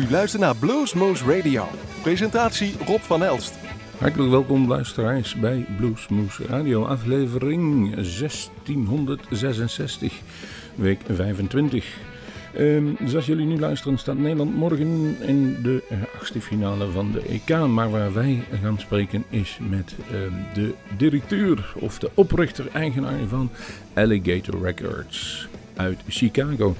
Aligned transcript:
U 0.00 0.10
luistert 0.10 0.42
naar 0.42 0.56
Bluesmoose 0.56 1.36
Radio. 1.36 1.68
Presentatie 2.02 2.74
Rob 2.86 3.00
van 3.00 3.24
Elst. 3.24 3.54
Hartelijk 3.98 4.30
welkom 4.30 4.68
luisteraars 4.68 5.34
bij 5.34 5.66
Bluesmoose 5.76 6.46
Radio, 6.46 6.84
aflevering 6.84 7.94
1666, 7.94 10.20
week 10.74 11.00
25. 11.08 11.96
Um, 12.58 12.96
dus 13.00 13.14
als 13.14 13.26
jullie 13.26 13.46
nu 13.46 13.58
luisteren 13.58 13.98
staat 13.98 14.18
Nederland 14.18 14.54
morgen 14.54 15.16
in 15.20 15.62
de 15.62 15.82
achtste 16.16 16.40
finale 16.40 16.90
van 16.90 17.12
de 17.12 17.22
EK. 17.22 17.66
Maar 17.66 17.90
waar 17.90 18.12
wij 18.12 18.44
gaan 18.62 18.78
spreken 18.78 19.24
is 19.30 19.58
met 19.68 19.94
um, 20.12 20.34
de 20.54 20.74
directeur 20.96 21.72
of 21.74 21.98
de 21.98 22.10
oprichter-eigenaar 22.14 23.26
van 23.28 23.50
Alligator 23.94 24.62
Records 24.62 25.48
uit 25.76 25.98
Chicago. 26.08 26.76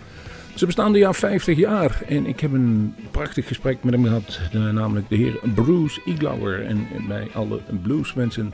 Ze 0.55 0.67
bestaan 0.67 0.93
dit 0.93 1.03
jaar 1.03 1.15
50 1.15 1.57
jaar 1.57 2.03
en 2.09 2.27
ik 2.27 2.41
heb 2.41 2.53
een 2.53 2.95
prachtig 3.11 3.47
gesprek 3.47 3.85
met 3.85 3.95
hem 3.95 4.05
gehad, 4.05 4.41
namelijk 4.53 5.09
de 5.09 5.17
heer 5.17 5.41
Bruce 5.55 6.01
Iglauer. 6.05 6.65
En 6.67 6.87
bij 7.09 7.29
alle 7.35 7.61
bluesmensen 7.83 8.53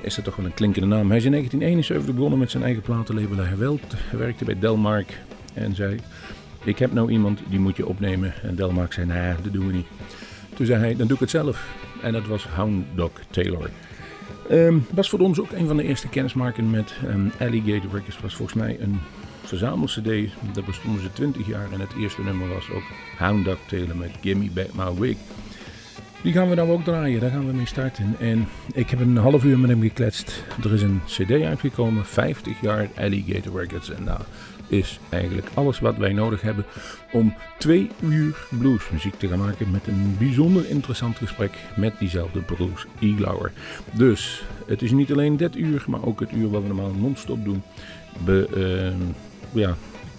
is 0.00 0.14
dat 0.14 0.24
toch 0.24 0.36
wel 0.36 0.46
een 0.46 0.54
klinkende 0.54 0.86
naam. 0.86 1.08
Hij 1.08 1.16
is 1.16 1.24
in 1.24 1.30
1971 1.30 2.14
begonnen 2.14 2.38
met 2.38 2.50
zijn 2.50 2.62
eigen 2.62 2.82
platenlabel 2.82 3.36
Hij 3.36 4.18
werkte 4.18 4.44
bij 4.44 4.58
Delmark 4.58 5.20
en 5.54 5.74
zei, 5.74 6.00
ik 6.64 6.78
heb 6.78 6.92
nou 6.92 7.10
iemand 7.10 7.40
die 7.48 7.58
moet 7.58 7.76
je 7.76 7.86
opnemen. 7.86 8.34
En 8.42 8.54
Delmark 8.54 8.92
zei, 8.92 9.06
nee, 9.06 9.34
dat 9.42 9.52
doen 9.52 9.66
we 9.66 9.72
niet. 9.72 9.86
Toen 10.54 10.66
zei 10.66 10.78
hij, 10.78 10.96
dan 10.96 11.06
doe 11.06 11.14
ik 11.14 11.20
het 11.20 11.30
zelf. 11.30 11.74
En 12.02 12.12
dat 12.12 12.26
was 12.26 12.46
Hound 12.46 12.84
Dog 12.94 13.10
Taylor. 13.30 13.70
Um, 14.50 14.86
was 14.94 15.08
voor 15.08 15.18
ons 15.18 15.40
ook 15.40 15.52
een 15.52 15.66
van 15.66 15.76
de 15.76 15.82
eerste 15.82 16.08
kennismaken 16.08 16.70
met 16.70 16.94
um, 17.04 17.32
Alligator 17.40 17.90
Records. 17.92 18.20
Was 18.20 18.34
volgens 18.34 18.58
mij 18.58 18.76
een 18.80 19.00
verzamel-cd. 19.48 20.32
Dat 20.52 20.64
bestonden 20.64 21.02
ze 21.02 21.12
20 21.12 21.46
jaar. 21.46 21.72
En 21.72 21.80
het 21.80 21.94
eerste 21.98 22.22
nummer 22.22 22.48
was 22.48 22.70
ook 22.70 22.84
Hound 23.18 23.44
Dog 23.44 23.58
Taylor 23.66 23.96
met 23.96 24.10
Gimme 24.20 24.50
Back 24.50 24.74
My 24.74 24.98
Wig. 24.98 25.16
Die 26.22 26.32
gaan 26.32 26.48
we 26.48 26.54
nou 26.54 26.70
ook 26.70 26.84
draaien, 26.84 27.20
daar 27.20 27.30
gaan 27.30 27.46
we 27.46 27.52
mee 27.52 27.66
starten. 27.66 28.16
En 28.18 28.48
ik 28.72 28.90
heb 28.90 29.00
een 29.00 29.16
half 29.16 29.44
uur 29.44 29.58
met 29.58 29.70
hem 29.70 29.80
gekletst. 29.80 30.44
Er 30.64 30.72
is 30.72 30.82
een 30.82 31.00
cd 31.06 31.30
uitgekomen, 31.30 32.06
50 32.06 32.60
jaar 32.60 32.88
Alligator 32.96 33.60
Records. 33.60 33.90
En 33.90 34.04
daar 34.04 34.26
is 34.68 34.98
eigenlijk 35.08 35.48
alles 35.54 35.78
wat 35.78 35.96
wij 35.96 36.12
nodig 36.12 36.40
hebben 36.40 36.64
om 37.12 37.34
twee 37.58 37.90
uur 38.00 38.46
bluesmuziek 38.58 39.14
te 39.14 39.28
gaan 39.28 39.38
maken. 39.38 39.70
Met 39.70 39.86
een 39.86 40.16
bijzonder 40.18 40.68
interessant 40.68 41.16
gesprek 41.16 41.52
met 41.76 41.98
diezelfde 41.98 42.40
Bruce 42.40 42.86
Iglauer. 42.98 43.52
Dus 43.92 44.44
het 44.66 44.82
is 44.82 44.90
niet 44.90 45.12
alleen 45.12 45.36
dit 45.36 45.56
uur, 45.56 45.84
maar 45.86 46.04
ook 46.04 46.20
het 46.20 46.32
uur 46.32 46.50
wat 46.50 46.62
we 46.62 46.68
normaal 46.68 46.92
non-stop 46.92 47.44
doen. 47.44 47.62
Be, 48.24 48.48
uh, 48.56 49.06
ja, 49.56 49.76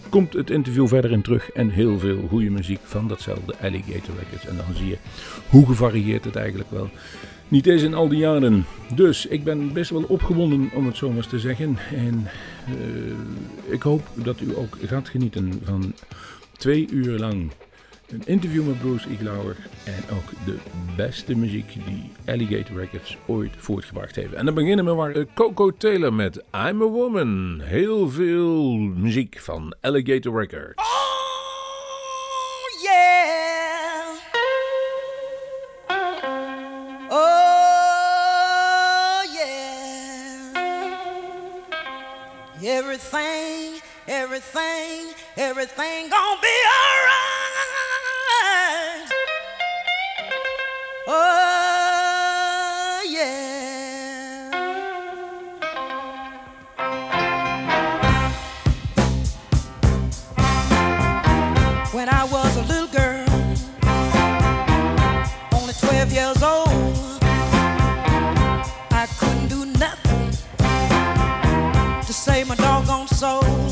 komt 0.10 0.34
het 0.34 0.50
interview 0.50 0.88
verder 0.88 1.12
in 1.12 1.22
terug 1.22 1.52
en 1.52 1.70
heel 1.70 2.00
veel 2.00 2.28
goede 2.30 2.50
muziek 2.50 2.80
van 2.84 3.08
datzelfde 3.08 3.56
Alligator 3.62 4.16
Records. 4.20 4.48
En 4.48 4.56
dan 4.56 4.76
zie 4.76 4.88
je 4.88 4.98
hoe 5.50 5.66
gevarieerd 5.66 6.26
het 6.26 6.36
eigenlijk 6.36 6.72
wel 6.72 6.90
niet 7.48 7.66
eens 7.66 7.82
in 7.82 7.94
al 7.94 8.08
die 8.08 8.20
jaren. 8.20 8.66
Dus 8.96 9.26
ik 9.26 9.44
ben 9.44 9.74
best 9.74 9.90
wel 9.90 10.04
opgewonden 10.04 10.70
om 10.74 10.86
het 10.86 10.98
zo 10.98 11.12
maar 11.12 11.28
te 11.28 11.40
zeggen. 11.40 11.78
En 11.96 12.28
uh, 12.70 13.74
ik 13.74 13.82
hoop 13.82 14.08
dat 14.14 14.40
u 14.40 14.58
ook 14.58 14.78
gaat 14.86 15.10
genieten 15.10 15.62
van 15.64 15.94
twee 16.58 16.88
uur 16.92 17.20
lang 17.20 17.52
een 18.08 18.22
interview 18.26 18.68
met 18.68 18.80
Bruce 18.80 19.10
Iglauer 19.10 19.56
en 19.84 20.04
ook 20.18 20.46
de 20.46 20.58
beste 20.96 21.36
muziek 21.36 21.74
die 21.86 22.12
Alligator 22.26 22.78
Records 22.80 23.18
ooit 23.26 23.52
voortgebracht 23.58 24.16
heeft. 24.16 24.34
En 24.34 24.46
dan 24.46 24.54
beginnen 24.54 24.86
we 24.86 24.94
maar 24.94 25.26
Coco 25.34 25.72
Taylor 25.72 26.14
met 26.14 26.36
I'm 26.36 26.82
a 26.82 26.86
Woman. 26.86 27.62
Heel 27.64 28.10
veel 28.10 28.74
muziek 28.78 29.40
van 29.40 29.76
Alligator 29.82 30.40
Records. 30.40 30.76
Oh 30.76 30.84
yeah. 32.84 34.06
Oh 37.10 37.28
yeah. 42.62 42.78
Everything, 42.78 43.82
everything, 44.06 45.14
everything 45.36 46.10
gonna 46.10 46.40
be 46.42 46.48
alright. 46.48 46.97
Oh, 51.10 53.02
yeah. 53.08 54.52
When 61.94 62.10
I 62.10 62.26
was 62.26 62.58
a 62.58 62.64
little 62.64 62.88
girl, 62.88 63.26
only 65.54 65.74
12 65.80 66.12
years 66.12 66.44
old, 66.44 67.24
I 68.92 69.08
couldn't 69.18 69.48
do 69.48 69.66
nothing 69.80 70.32
to 72.06 72.12
save 72.12 72.50
my 72.50 72.56
doggone 72.56 73.08
soul. 73.08 73.67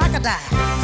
Crocodile. 0.00 0.79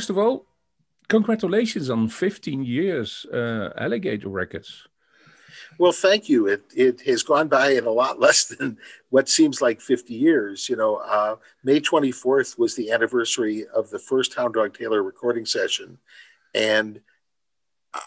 First 0.00 0.08
of 0.08 0.16
all, 0.16 0.46
congratulations 1.08 1.90
on 1.90 2.08
15 2.08 2.64
years 2.64 3.26
uh, 3.34 3.68
Alligator 3.76 4.30
Records. 4.30 4.88
Well, 5.78 5.92
thank 5.92 6.26
you. 6.26 6.46
It 6.46 6.62
it 6.74 7.02
has 7.02 7.22
gone 7.22 7.48
by 7.48 7.72
in 7.72 7.84
a 7.84 7.90
lot 7.90 8.18
less 8.26 8.44
than 8.44 8.78
what 9.10 9.28
seems 9.28 9.60
like 9.60 9.82
50 9.82 10.14
years. 10.14 10.70
You 10.70 10.76
know, 10.76 10.96
uh, 10.96 11.36
May 11.62 11.80
24th 11.80 12.58
was 12.58 12.74
the 12.74 12.92
anniversary 12.92 13.66
of 13.74 13.90
the 13.90 13.98
first 13.98 14.32
Hound 14.36 14.54
Dog 14.54 14.72
Taylor 14.72 15.02
recording 15.02 15.44
session, 15.44 15.98
and 16.54 17.02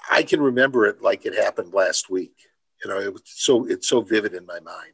I 0.10 0.24
can 0.24 0.42
remember 0.42 0.88
it 0.88 1.04
like 1.04 1.28
it 1.28 1.36
happened 1.36 1.76
last 1.76 2.10
week. 2.10 2.50
You 2.84 2.90
know, 2.90 3.00
it 3.00 3.14
was 3.14 3.22
so 3.26 3.68
it's 3.68 3.88
so 3.88 4.02
vivid 4.02 4.34
in 4.34 4.48
my 4.48 4.60
mind. 4.62 4.93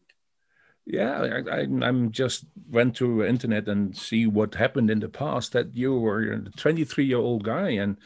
Yeah, 0.91 1.21
I, 1.21 1.57
I, 1.57 1.59
I'm 1.59 2.11
just 2.11 2.45
went 2.71 2.95
to 2.95 3.23
internet 3.23 3.67
and 3.67 3.95
see 3.95 4.25
what 4.25 4.55
happened 4.55 4.89
in 4.89 4.99
the 4.99 5.07
past. 5.07 5.51
That 5.51 5.75
you 5.75 5.93
were 5.93 6.31
a 6.31 6.39
23 6.39 7.05
year 7.05 7.19
old 7.19 7.43
guy, 7.43 7.69
and 7.69 7.97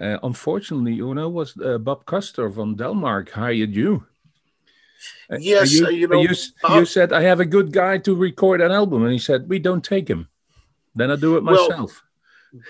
uh, 0.00 0.18
unfortunately, 0.24 0.94
you 0.94 1.14
know, 1.14 1.28
was 1.28 1.56
uh, 1.64 1.78
Bob 1.78 2.04
Koester 2.04 2.52
from 2.52 2.76
Delmark 2.76 3.30
hired 3.30 3.76
you. 3.76 4.06
Uh, 5.30 5.38
Yes, 5.38 5.72
you, 5.72 5.86
uh, 5.86 5.90
you 5.90 6.08
know, 6.08 6.20
you, 6.20 6.34
Bob- 6.60 6.80
you 6.80 6.84
said 6.84 7.12
I 7.12 7.22
have 7.22 7.38
a 7.38 7.44
good 7.44 7.72
guy 7.72 7.98
to 7.98 8.12
record 8.12 8.60
an 8.60 8.72
album, 8.72 9.04
and 9.04 9.12
he 9.12 9.20
said 9.20 9.48
we 9.48 9.60
don't 9.60 9.84
take 9.84 10.08
him. 10.08 10.26
Then 10.96 11.12
I 11.12 11.16
do 11.16 11.36
it 11.36 11.44
Well, 11.44 11.68
myself. 11.68 12.02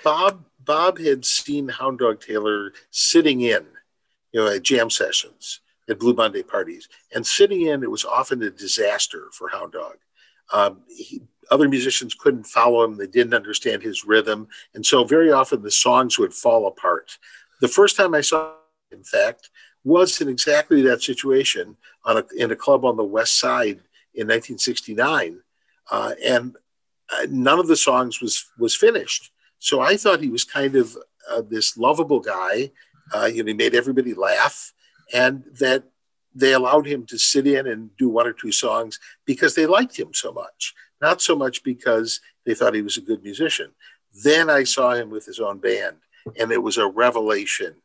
Bob 0.04 0.44
Bob 0.60 0.98
had 0.98 1.24
seen 1.24 1.68
Hound 1.68 1.98
Dog 1.98 2.20
Taylor 2.20 2.74
sitting 2.90 3.40
in, 3.40 3.64
you 4.32 4.40
know, 4.40 4.48
at 4.48 4.64
jam 4.64 4.90
sessions 4.90 5.61
Blue 5.94 6.14
Monday 6.14 6.42
parties, 6.42 6.88
and 7.14 7.26
sitting 7.26 7.62
in 7.62 7.82
it 7.82 7.90
was 7.90 8.04
often 8.04 8.42
a 8.42 8.50
disaster 8.50 9.28
for 9.32 9.48
Hound 9.48 9.72
Dog. 9.72 9.96
Um, 10.52 10.82
he, 10.88 11.22
other 11.50 11.68
musicians 11.68 12.14
couldn't 12.14 12.44
follow 12.44 12.84
him; 12.84 12.96
they 12.96 13.06
didn't 13.06 13.34
understand 13.34 13.82
his 13.82 14.04
rhythm, 14.04 14.48
and 14.74 14.84
so 14.84 15.04
very 15.04 15.30
often 15.30 15.62
the 15.62 15.70
songs 15.70 16.18
would 16.18 16.34
fall 16.34 16.66
apart. 16.66 17.18
The 17.60 17.68
first 17.68 17.96
time 17.96 18.14
I 18.14 18.20
saw, 18.20 18.52
him, 18.90 18.98
in 18.98 19.04
fact, 19.04 19.50
was 19.84 20.20
in 20.20 20.28
exactly 20.28 20.82
that 20.82 21.02
situation 21.02 21.76
on 22.04 22.18
a, 22.18 22.24
in 22.36 22.50
a 22.50 22.56
club 22.56 22.84
on 22.84 22.96
the 22.96 23.04
West 23.04 23.38
Side 23.38 23.80
in 24.14 24.28
1969, 24.28 25.40
uh, 25.90 26.12
and 26.24 26.56
uh, 27.12 27.26
none 27.28 27.58
of 27.58 27.66
the 27.66 27.76
songs 27.76 28.20
was 28.20 28.46
was 28.58 28.74
finished. 28.74 29.30
So 29.58 29.80
I 29.80 29.96
thought 29.96 30.20
he 30.20 30.28
was 30.28 30.44
kind 30.44 30.74
of 30.76 30.96
uh, 31.30 31.42
this 31.48 31.76
lovable 31.76 32.20
guy. 32.20 32.72
Uh, 33.14 33.26
you 33.26 33.42
know, 33.42 33.48
he 33.48 33.54
made 33.54 33.74
everybody 33.74 34.14
laugh, 34.14 34.72
and 35.12 35.44
that 35.60 35.84
they 36.34 36.52
allowed 36.52 36.86
him 36.86 37.04
to 37.06 37.18
sit 37.18 37.46
in 37.46 37.66
and 37.66 37.94
do 37.96 38.08
one 38.08 38.26
or 38.26 38.32
two 38.32 38.52
songs 38.52 38.98
because 39.26 39.54
they 39.54 39.66
liked 39.66 39.98
him 39.98 40.14
so 40.14 40.32
much, 40.32 40.74
not 41.00 41.20
so 41.20 41.36
much 41.36 41.62
because 41.62 42.20
they 42.46 42.54
thought 42.54 42.74
he 42.74 42.82
was 42.82 42.96
a 42.96 43.02
good 43.02 43.22
musician. 43.22 43.70
Then 44.24 44.48
I 44.48 44.64
saw 44.64 44.92
him 44.92 45.10
with 45.10 45.26
his 45.26 45.40
own 45.40 45.58
band, 45.58 45.96
and 46.38 46.50
it 46.50 46.62
was 46.62 46.78
a 46.78 46.86
revelation. 46.86 47.76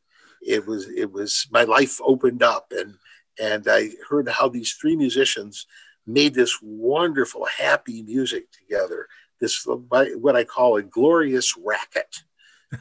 It 0.42 0.66
was 0.66 0.88
it 0.88 1.12
was 1.12 1.48
my 1.52 1.64
life 1.64 2.00
opened 2.02 2.44
up, 2.44 2.72
and 2.72 2.96
and 3.40 3.66
I 3.70 3.90
heard 4.10 4.30
how 4.30 4.50
these 4.50 4.74
three 4.74 4.96
musicians 4.96 5.66
made 6.06 6.34
this 6.34 6.58
wonderful, 6.62 7.46
happy 7.46 8.02
music 8.02 8.52
together 8.52 9.08
this 9.40 9.66
what 9.66 10.36
I 10.36 10.44
call 10.44 10.78
a 10.78 10.84
glorious 10.84 11.56
racket. 11.58 12.24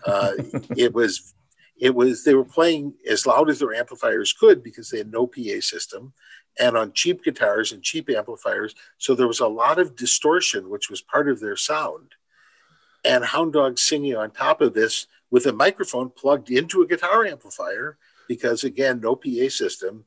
Uh, 0.04 0.32
it 0.76 0.92
was 0.94 1.34
it 1.78 1.94
was 1.94 2.24
they 2.24 2.34
were 2.34 2.44
playing 2.44 2.94
as 3.08 3.26
loud 3.26 3.50
as 3.50 3.58
their 3.58 3.74
amplifiers 3.74 4.32
could 4.32 4.62
because 4.62 4.90
they 4.90 4.98
had 4.98 5.12
no 5.12 5.26
PA 5.26 5.60
system 5.60 6.12
and 6.58 6.76
on 6.76 6.92
cheap 6.92 7.22
guitars 7.22 7.72
and 7.72 7.82
cheap 7.82 8.08
amplifiers. 8.08 8.74
So 8.98 9.14
there 9.14 9.26
was 9.28 9.40
a 9.40 9.46
lot 9.46 9.78
of 9.78 9.96
distortion, 9.96 10.70
which 10.70 10.88
was 10.88 11.02
part 11.02 11.28
of 11.28 11.40
their 11.40 11.56
sound. 11.56 12.14
And 13.04 13.24
Hound 13.24 13.52
Dog 13.52 13.78
singing 13.78 14.16
on 14.16 14.30
top 14.30 14.60
of 14.60 14.74
this 14.74 15.06
with 15.30 15.46
a 15.46 15.52
microphone 15.52 16.10
plugged 16.10 16.50
into 16.50 16.82
a 16.82 16.86
guitar 16.86 17.26
amplifier 17.26 17.98
because 18.26 18.64
again, 18.64 19.00
no 19.00 19.14
PA 19.14 19.48
system. 19.48 20.06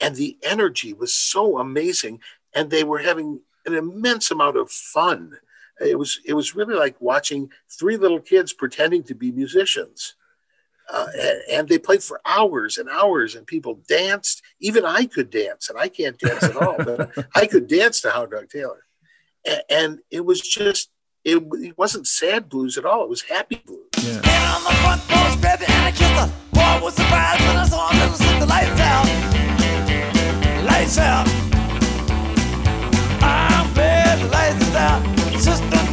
And 0.00 0.14
the 0.14 0.38
energy 0.42 0.92
was 0.92 1.12
so 1.12 1.58
amazing. 1.58 2.20
And 2.54 2.70
they 2.70 2.84
were 2.84 2.98
having 2.98 3.40
an 3.66 3.74
immense 3.74 4.30
amount 4.30 4.56
of 4.56 4.70
fun 4.70 5.38
it 5.80 5.98
was 5.98 6.20
it 6.24 6.34
was 6.34 6.56
really 6.56 6.74
like 6.74 7.00
watching 7.00 7.50
three 7.68 7.96
little 7.96 8.20
kids 8.20 8.52
pretending 8.52 9.02
to 9.04 9.14
be 9.14 9.30
musicians 9.30 10.14
uh, 10.92 11.06
and, 11.18 11.40
and, 11.52 11.68
they 11.68 11.78
played 11.78 12.02
for 12.02 12.20
hours 12.24 12.78
and 12.78 12.88
hours 12.88 13.34
and 13.34 13.46
people 13.46 13.80
danced 13.88 14.42
even 14.60 14.84
i 14.84 15.04
could 15.04 15.30
dance 15.30 15.68
and 15.68 15.78
i 15.78 15.88
can't 15.88 16.18
dance 16.18 16.42
at 16.42 16.56
all 16.56 16.76
but 16.78 17.10
i 17.34 17.46
could 17.46 17.66
dance 17.66 18.00
to 18.00 18.10
hound 18.10 18.30
dog 18.30 18.48
taylor 18.48 18.84
and, 19.46 19.62
and 19.68 19.98
it 20.10 20.24
was 20.24 20.40
just 20.40 20.90
it, 21.24 21.36
it, 21.36 21.76
wasn't 21.76 22.06
sad 22.06 22.48
blues 22.48 22.78
at 22.78 22.84
all 22.86 23.04
it 23.04 23.10
was 23.10 23.22
happy 23.22 23.62
blues 23.66 23.88
yeah. 24.08 24.20
Came 24.20 24.42
on 24.42 24.62
the 24.64 24.70
front 24.82 25.02
porch, 25.08 25.40
grabbed 25.40 25.62
it 25.62 25.70
and 25.70 25.84
I 25.84 25.90
kissed 25.90 26.12
her. 26.12 26.32
Boy, 26.52 26.84
was 26.84 26.94
surprised 26.94 27.40
when 27.46 27.56
I 27.56 27.66
saw 27.66 27.88
him 27.90 28.08
and 28.08 28.42
the 28.42 28.46
lights 28.46 28.80
out. 28.80 29.06
Lights 30.64 30.98
out. 30.98 31.28
I'm 33.20 33.74
glad 33.74 34.30
lights 34.30 34.74
out. 34.74 35.02
Sister 35.40 35.87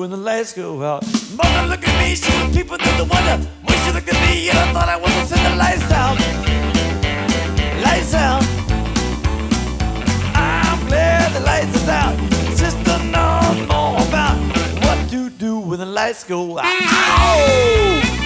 when 0.00 0.08
the 0.08 0.16
lights 0.16 0.54
go 0.54 0.82
out. 0.82 1.04
Mother, 1.36 1.68
look 1.68 1.86
at 1.86 2.02
me, 2.02 2.14
she 2.14 2.32
was 2.40 2.56
people 2.56 2.78
through 2.78 2.96
the 2.96 3.04
window. 3.04 3.46
When 3.64 3.76
she 3.80 3.92
looked 3.92 4.08
at 4.08 4.18
me, 4.26 4.48
and 4.48 4.58
I 4.58 4.72
thought 4.72 4.88
I 4.88 4.96
was 4.96 5.12
to 5.12 5.26
send 5.26 5.44
the 5.44 5.56
lights 5.58 5.92
out. 5.92 6.16
Lights 7.84 8.14
out. 8.14 8.42
I'm 10.34 10.86
glad 10.88 11.34
the 11.34 11.40
lights 11.40 11.74
is 11.76 11.86
out. 11.86 12.16
Sister 12.56 12.96
knows 13.12 13.68
more 13.68 14.00
about 14.08 14.38
what 14.84 15.10
to 15.10 15.28
do 15.28 15.58
when 15.58 15.78
the 15.78 15.86
lights 15.86 16.24
go 16.24 16.58
out. 16.58 16.64
Ow! 16.64 18.19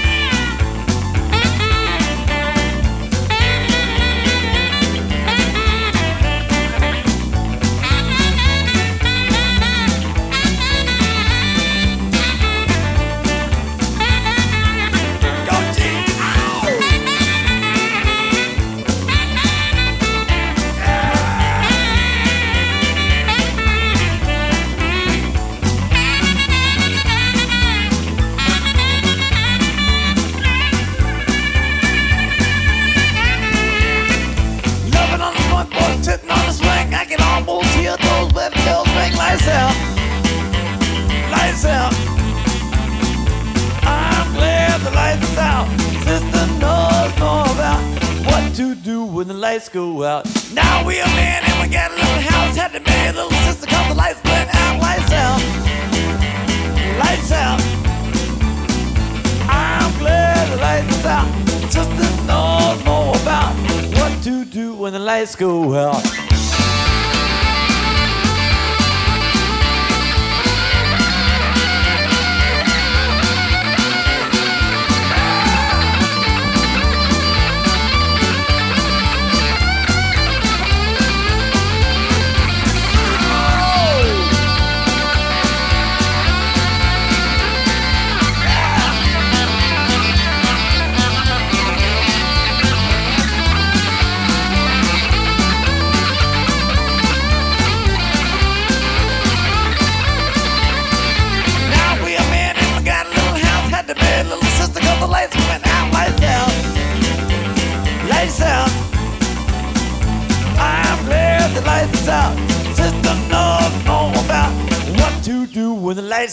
myself. 41.64 41.94
I'm 43.82 44.32
glad 44.34 44.80
the 44.82 44.90
lights 44.90 45.30
is 45.30 45.38
out. 45.38 45.66
Sister 46.04 46.46
knows 46.60 47.12
more 47.18 47.48
about 47.56 47.80
what 48.26 48.54
to 48.56 48.74
do 48.74 49.04
when 49.04 49.28
the 49.28 49.34
lights 49.34 49.68
go 49.68 50.04
out. 50.04 50.26
Now 50.52 50.84
we're 50.84 51.04
man 51.16 51.42
and 51.44 51.62
we 51.62 51.74
got 51.74 51.90
a 51.90 51.94
little 51.94 52.20
house. 52.30 52.56
Had 52.56 52.72
to 52.72 52.80
marry 52.80 53.08
a 53.10 53.12
little 53.12 53.38
sister 53.46 53.66
cause 53.66 53.88
the 53.88 53.94
lights 53.94 54.22
went 54.24 54.54
out. 54.54 54.80
Lights 54.80 55.12
out. 55.12 55.40
Lights 56.98 57.32
out. 57.32 57.60
I'm 59.48 59.98
glad 59.98 60.52
the 60.52 60.56
lights 60.56 60.98
is 60.98 61.06
out. 61.06 61.28
Sister 61.72 62.26
knows 62.26 62.84
more 62.84 63.16
about 63.22 63.54
what 63.98 64.22
to 64.24 64.44
do 64.44 64.74
when 64.74 64.92
the 64.92 64.98
lights 64.98 65.34
go 65.34 65.74
out. 65.74 66.33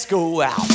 When 0.09 0.19
the 0.19 0.25
lights 0.25 0.39
go 0.39 0.41
out. 0.41 0.67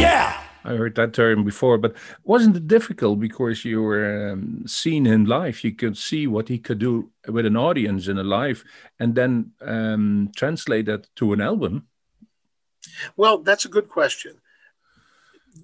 Yeah. 0.00 0.40
I 0.66 0.76
heard 0.76 0.94
that 0.94 1.12
term 1.12 1.44
before, 1.44 1.76
but 1.76 1.94
wasn't 2.24 2.56
it 2.56 2.66
difficult 2.66 3.20
because 3.20 3.66
you 3.66 3.82
were 3.82 4.30
um, 4.32 4.64
seeing 4.66 5.04
him 5.04 5.26
live? 5.26 5.62
You 5.62 5.72
could 5.72 5.98
see 5.98 6.26
what 6.26 6.48
he 6.48 6.58
could 6.58 6.78
do 6.78 7.10
with 7.28 7.44
an 7.44 7.56
audience 7.56 8.08
in 8.08 8.16
a 8.18 8.22
live, 8.22 8.64
and 8.98 9.14
then 9.14 9.52
um, 9.60 10.30
translate 10.34 10.86
that 10.86 11.14
to 11.16 11.34
an 11.34 11.42
album. 11.42 11.86
Well, 13.14 13.38
that's 13.38 13.66
a 13.66 13.68
good 13.68 13.90
question. 13.90 14.40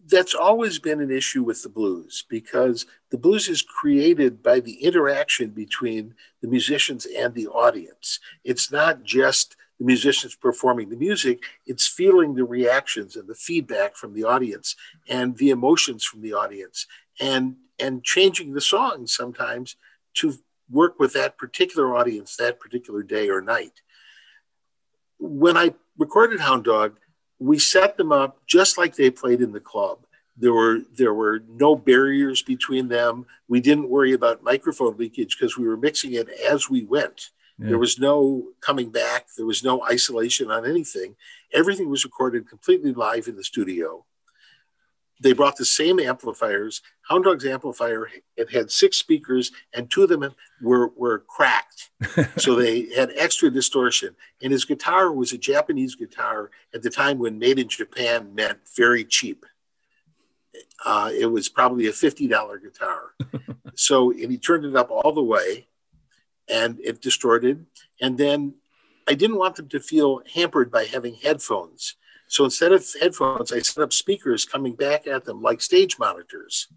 That's 0.07 0.35
always 0.35 0.79
been 0.79 1.01
an 1.01 1.11
issue 1.11 1.43
with 1.45 1.63
the 1.63 1.71
blues 1.71 2.25
because 2.29 2.85
the 3.11 3.19
blues 3.19 3.49
is 3.49 3.63
created 3.63 4.43
by 4.43 4.61
the 4.61 4.85
interaction 4.85 5.51
between 5.51 6.15
the 6.43 6.49
musicians 6.49 7.07
and 7.07 7.35
the 7.35 7.49
audience. 7.49 8.21
It's 8.45 8.71
not 8.71 9.03
just 9.03 9.57
the 9.81 9.87
musicians 9.87 10.35
performing 10.35 10.91
the 10.91 10.97
music, 10.97 11.43
it's 11.67 11.87
feeling 11.87 12.35
the 12.35 12.45
reactions 12.45 13.17
and 13.17 13.27
the 13.27 13.35
feedback 13.35 13.97
from 13.97 14.13
the 14.13 14.23
audience 14.23 14.77
and 15.09 15.39
the 15.39 15.49
emotions 15.49 16.05
from 16.05 16.21
the 16.21 16.35
audience 16.35 16.87
and 17.19 17.57
and 17.79 18.05
changing 18.05 18.53
the 18.53 18.61
songs 18.61 19.15
sometimes 19.15 19.77
to 20.13 20.35
work 20.71 21.01
with 21.01 21.15
that 21.15 21.39
particular 21.39 21.97
audience 21.97 22.37
that 22.37 22.61
particular 22.61 23.03
day 23.03 23.31
or 23.31 23.41
night. 23.41 23.81
When 25.19 25.57
I 25.57 25.75
recorded 25.97 26.41
Hound 26.41 26.65
Dog, 26.65 26.99
we 27.39 27.59
set 27.59 27.97
them 27.97 28.13
up 28.13 28.47
just 28.47 28.77
like 28.77 28.95
they 28.95 29.11
played 29.11 29.41
in 29.41 29.53
the 29.53 29.61
club. 29.61 30.05
There 30.37 30.53
were 30.53 30.81
there 30.95 31.15
were 31.15 31.43
no 31.49 31.75
barriers 31.75 32.43
between 32.43 32.89
them. 32.89 33.25
We 33.49 33.61
didn't 33.61 33.89
worry 33.89 34.13
about 34.13 34.45
microphone 34.45 34.99
leakage 34.99 35.39
because 35.39 35.57
we 35.57 35.67
were 35.67 35.79
mixing 35.79 36.13
it 36.13 36.29
as 36.29 36.69
we 36.69 36.85
went. 36.85 37.31
Yeah. 37.61 37.69
There 37.69 37.79
was 37.79 37.99
no 37.99 38.45
coming 38.61 38.91
back. 38.91 39.27
There 39.37 39.47
was 39.47 39.63
no 39.63 39.85
isolation 39.85 40.51
on 40.51 40.65
anything. 40.65 41.17
Everything 41.53 41.91
was 41.91 42.05
recorded 42.05 42.49
completely 42.49 42.93
live 42.93 43.29
in 43.29 43.37
the 43.37 43.45
studio. 43.45 44.07
They 45.23 45.35
brought 45.35 45.57
the 45.57 45.67
same 45.67 46.01
amplifiers. 46.01 46.81
Hound 47.03 47.25
Dog's 47.25 47.45
amplifier 47.45 48.09
it 48.37 48.51
had 48.51 48.71
six 48.71 48.97
speakers, 48.97 49.53
and 49.75 49.91
two 49.91 50.03
of 50.03 50.09
them 50.09 50.35
were 50.63 50.89
were 50.97 51.19
cracked, 51.19 51.91
so 52.39 52.55
they 52.55 52.89
had 52.95 53.13
extra 53.15 53.51
distortion. 53.51 54.17
And 54.43 54.51
his 54.51 54.65
guitar 54.65 55.13
was 55.13 55.35
a 55.35 55.39
Japanese 55.39 55.95
guitar 55.95 56.51
at 56.73 56.83
the 56.83 56.89
time 56.89 57.19
when 57.19 57.39
made 57.39 57.59
in 57.59 57.69
Japan 57.69 58.35
meant 58.35 58.61
very 58.75 59.05
cheap. 59.05 59.45
Uh, 60.87 61.11
it 61.13 61.27
was 61.27 61.51
probably 61.51 61.89
a 61.89 61.93
fifty 61.93 62.27
dollar 62.27 62.57
guitar. 62.57 63.11
so 63.75 64.13
and 64.13 64.31
he 64.31 64.39
turned 64.39 64.65
it 64.65 64.75
up 64.75 64.91
all 64.91 65.13
the 65.13 65.23
way, 65.23 65.67
and 66.51 66.79
it 66.81 67.01
distorted. 67.01 67.67
And 68.01 68.19
then 68.19 68.55
I 69.07 69.15
didn't 69.15 69.39
want 69.39 69.57
them 69.57 69.69
to 69.69 69.81
feel 69.81 70.23
hampered 70.35 70.71
by 70.71 70.85
having 70.85 71.15
headphones. 71.15 71.97
So 72.29 72.45
instead 72.45 72.73
of 72.73 72.87
headphones, 73.01 73.53
I 73.53 73.61
set 73.61 73.83
up 73.83 73.93
speakers 73.93 74.45
coming 74.45 74.75
back 74.75 75.07
at 75.07 75.25
them 75.25 75.43
like 75.43 75.61
stage 75.61 75.99
monitors 75.99 76.69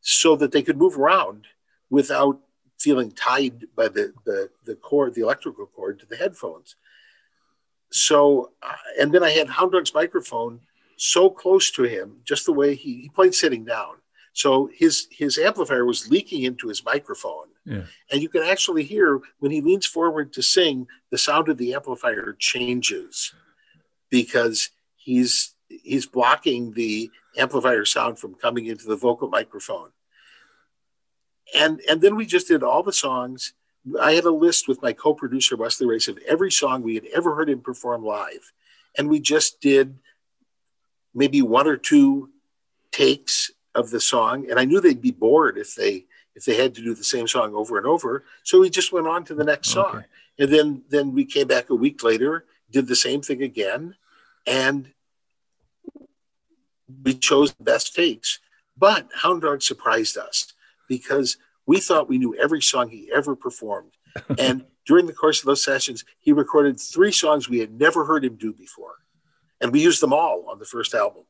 so 0.00 0.36
that 0.36 0.52
they 0.52 0.62
could 0.62 0.78
move 0.78 0.96
around 0.96 1.46
without 1.90 2.40
feeling 2.78 3.10
tied 3.10 3.64
by 3.74 3.88
the, 3.88 4.12
the, 4.24 4.50
the 4.64 4.76
cord, 4.76 5.14
the 5.14 5.22
electrical 5.22 5.66
cord 5.66 5.98
to 5.98 6.06
the 6.06 6.16
headphones. 6.16 6.76
So, 7.90 8.52
and 9.00 9.12
then 9.12 9.24
I 9.24 9.30
had 9.30 9.48
Hound 9.48 9.72
Dog's 9.72 9.94
microphone 9.94 10.60
so 10.96 11.30
close 11.30 11.70
to 11.72 11.84
him, 11.84 12.18
just 12.24 12.46
the 12.46 12.52
way 12.52 12.74
he, 12.74 13.02
he 13.02 13.08
played 13.08 13.34
sitting 13.34 13.64
down. 13.64 13.96
So 14.38 14.70
his, 14.72 15.08
his 15.10 15.36
amplifier 15.36 15.84
was 15.84 16.08
leaking 16.10 16.44
into 16.44 16.68
his 16.68 16.84
microphone. 16.84 17.48
Yeah. 17.64 17.82
And 18.12 18.22
you 18.22 18.28
can 18.28 18.44
actually 18.44 18.84
hear 18.84 19.20
when 19.40 19.50
he 19.50 19.60
leans 19.60 19.84
forward 19.84 20.32
to 20.34 20.44
sing, 20.44 20.86
the 21.10 21.18
sound 21.18 21.48
of 21.48 21.58
the 21.58 21.74
amplifier 21.74 22.36
changes 22.38 23.34
because 24.10 24.70
he's 24.94 25.56
he's 25.66 26.06
blocking 26.06 26.70
the 26.74 27.10
amplifier 27.36 27.84
sound 27.84 28.20
from 28.20 28.36
coming 28.36 28.66
into 28.66 28.86
the 28.86 28.94
vocal 28.94 29.28
microphone. 29.28 29.90
And 31.52 31.80
and 31.90 32.00
then 32.00 32.14
we 32.14 32.24
just 32.24 32.46
did 32.46 32.62
all 32.62 32.84
the 32.84 32.92
songs. 32.92 33.54
I 34.00 34.12
had 34.12 34.24
a 34.24 34.30
list 34.30 34.68
with 34.68 34.80
my 34.82 34.92
co-producer 34.92 35.56
Wesley 35.56 35.88
Race 35.88 36.06
of 36.06 36.18
every 36.28 36.52
song 36.52 36.82
we 36.82 36.94
had 36.94 37.06
ever 37.12 37.34
heard 37.34 37.50
him 37.50 37.60
perform 37.60 38.04
live. 38.04 38.52
And 38.96 39.08
we 39.08 39.18
just 39.18 39.60
did 39.60 39.98
maybe 41.12 41.42
one 41.42 41.66
or 41.66 41.76
two 41.76 42.30
takes 42.92 43.50
of 43.78 43.90
the 43.90 44.00
song. 44.00 44.50
And 44.50 44.58
I 44.58 44.64
knew 44.64 44.80
they'd 44.80 45.00
be 45.00 45.10
bored 45.10 45.56
if 45.56 45.74
they 45.74 46.06
if 46.34 46.44
they 46.44 46.56
had 46.56 46.74
to 46.76 46.82
do 46.82 46.94
the 46.94 47.04
same 47.04 47.26
song 47.26 47.54
over 47.54 47.78
and 47.78 47.86
over. 47.86 48.24
So 48.44 48.60
we 48.60 48.70
just 48.70 48.92
went 48.92 49.08
on 49.08 49.24
to 49.24 49.34
the 49.34 49.44
next 49.44 49.70
song. 49.70 49.96
Okay. 49.96 50.06
And 50.38 50.52
then 50.52 50.82
then 50.88 51.12
we 51.12 51.24
came 51.24 51.46
back 51.46 51.70
a 51.70 51.74
week 51.74 52.02
later, 52.02 52.44
did 52.70 52.86
the 52.86 52.96
same 52.96 53.22
thing 53.22 53.42
again, 53.42 53.96
and 54.46 54.92
we 57.02 57.14
chose 57.14 57.52
the 57.54 57.64
best 57.64 57.94
takes. 57.94 58.40
But 58.76 59.08
Hound 59.22 59.42
Dog 59.42 59.62
surprised 59.62 60.16
us 60.16 60.52
because 60.88 61.36
we 61.66 61.80
thought 61.80 62.08
we 62.08 62.18
knew 62.18 62.34
every 62.36 62.62
song 62.62 62.88
he 62.88 63.10
ever 63.14 63.34
performed. 63.34 63.92
and 64.38 64.64
during 64.86 65.06
the 65.06 65.12
course 65.12 65.40
of 65.40 65.46
those 65.46 65.62
sessions, 65.62 66.04
he 66.18 66.32
recorded 66.32 66.80
three 66.80 67.12
songs 67.12 67.48
we 67.48 67.58
had 67.58 67.78
never 67.78 68.06
heard 68.06 68.24
him 68.24 68.36
do 68.36 68.52
before. 68.52 68.94
And 69.60 69.72
we 69.72 69.82
used 69.82 70.00
them 70.00 70.12
all 70.12 70.46
on 70.48 70.58
the 70.58 70.64
first 70.64 70.94
album. 70.94 71.24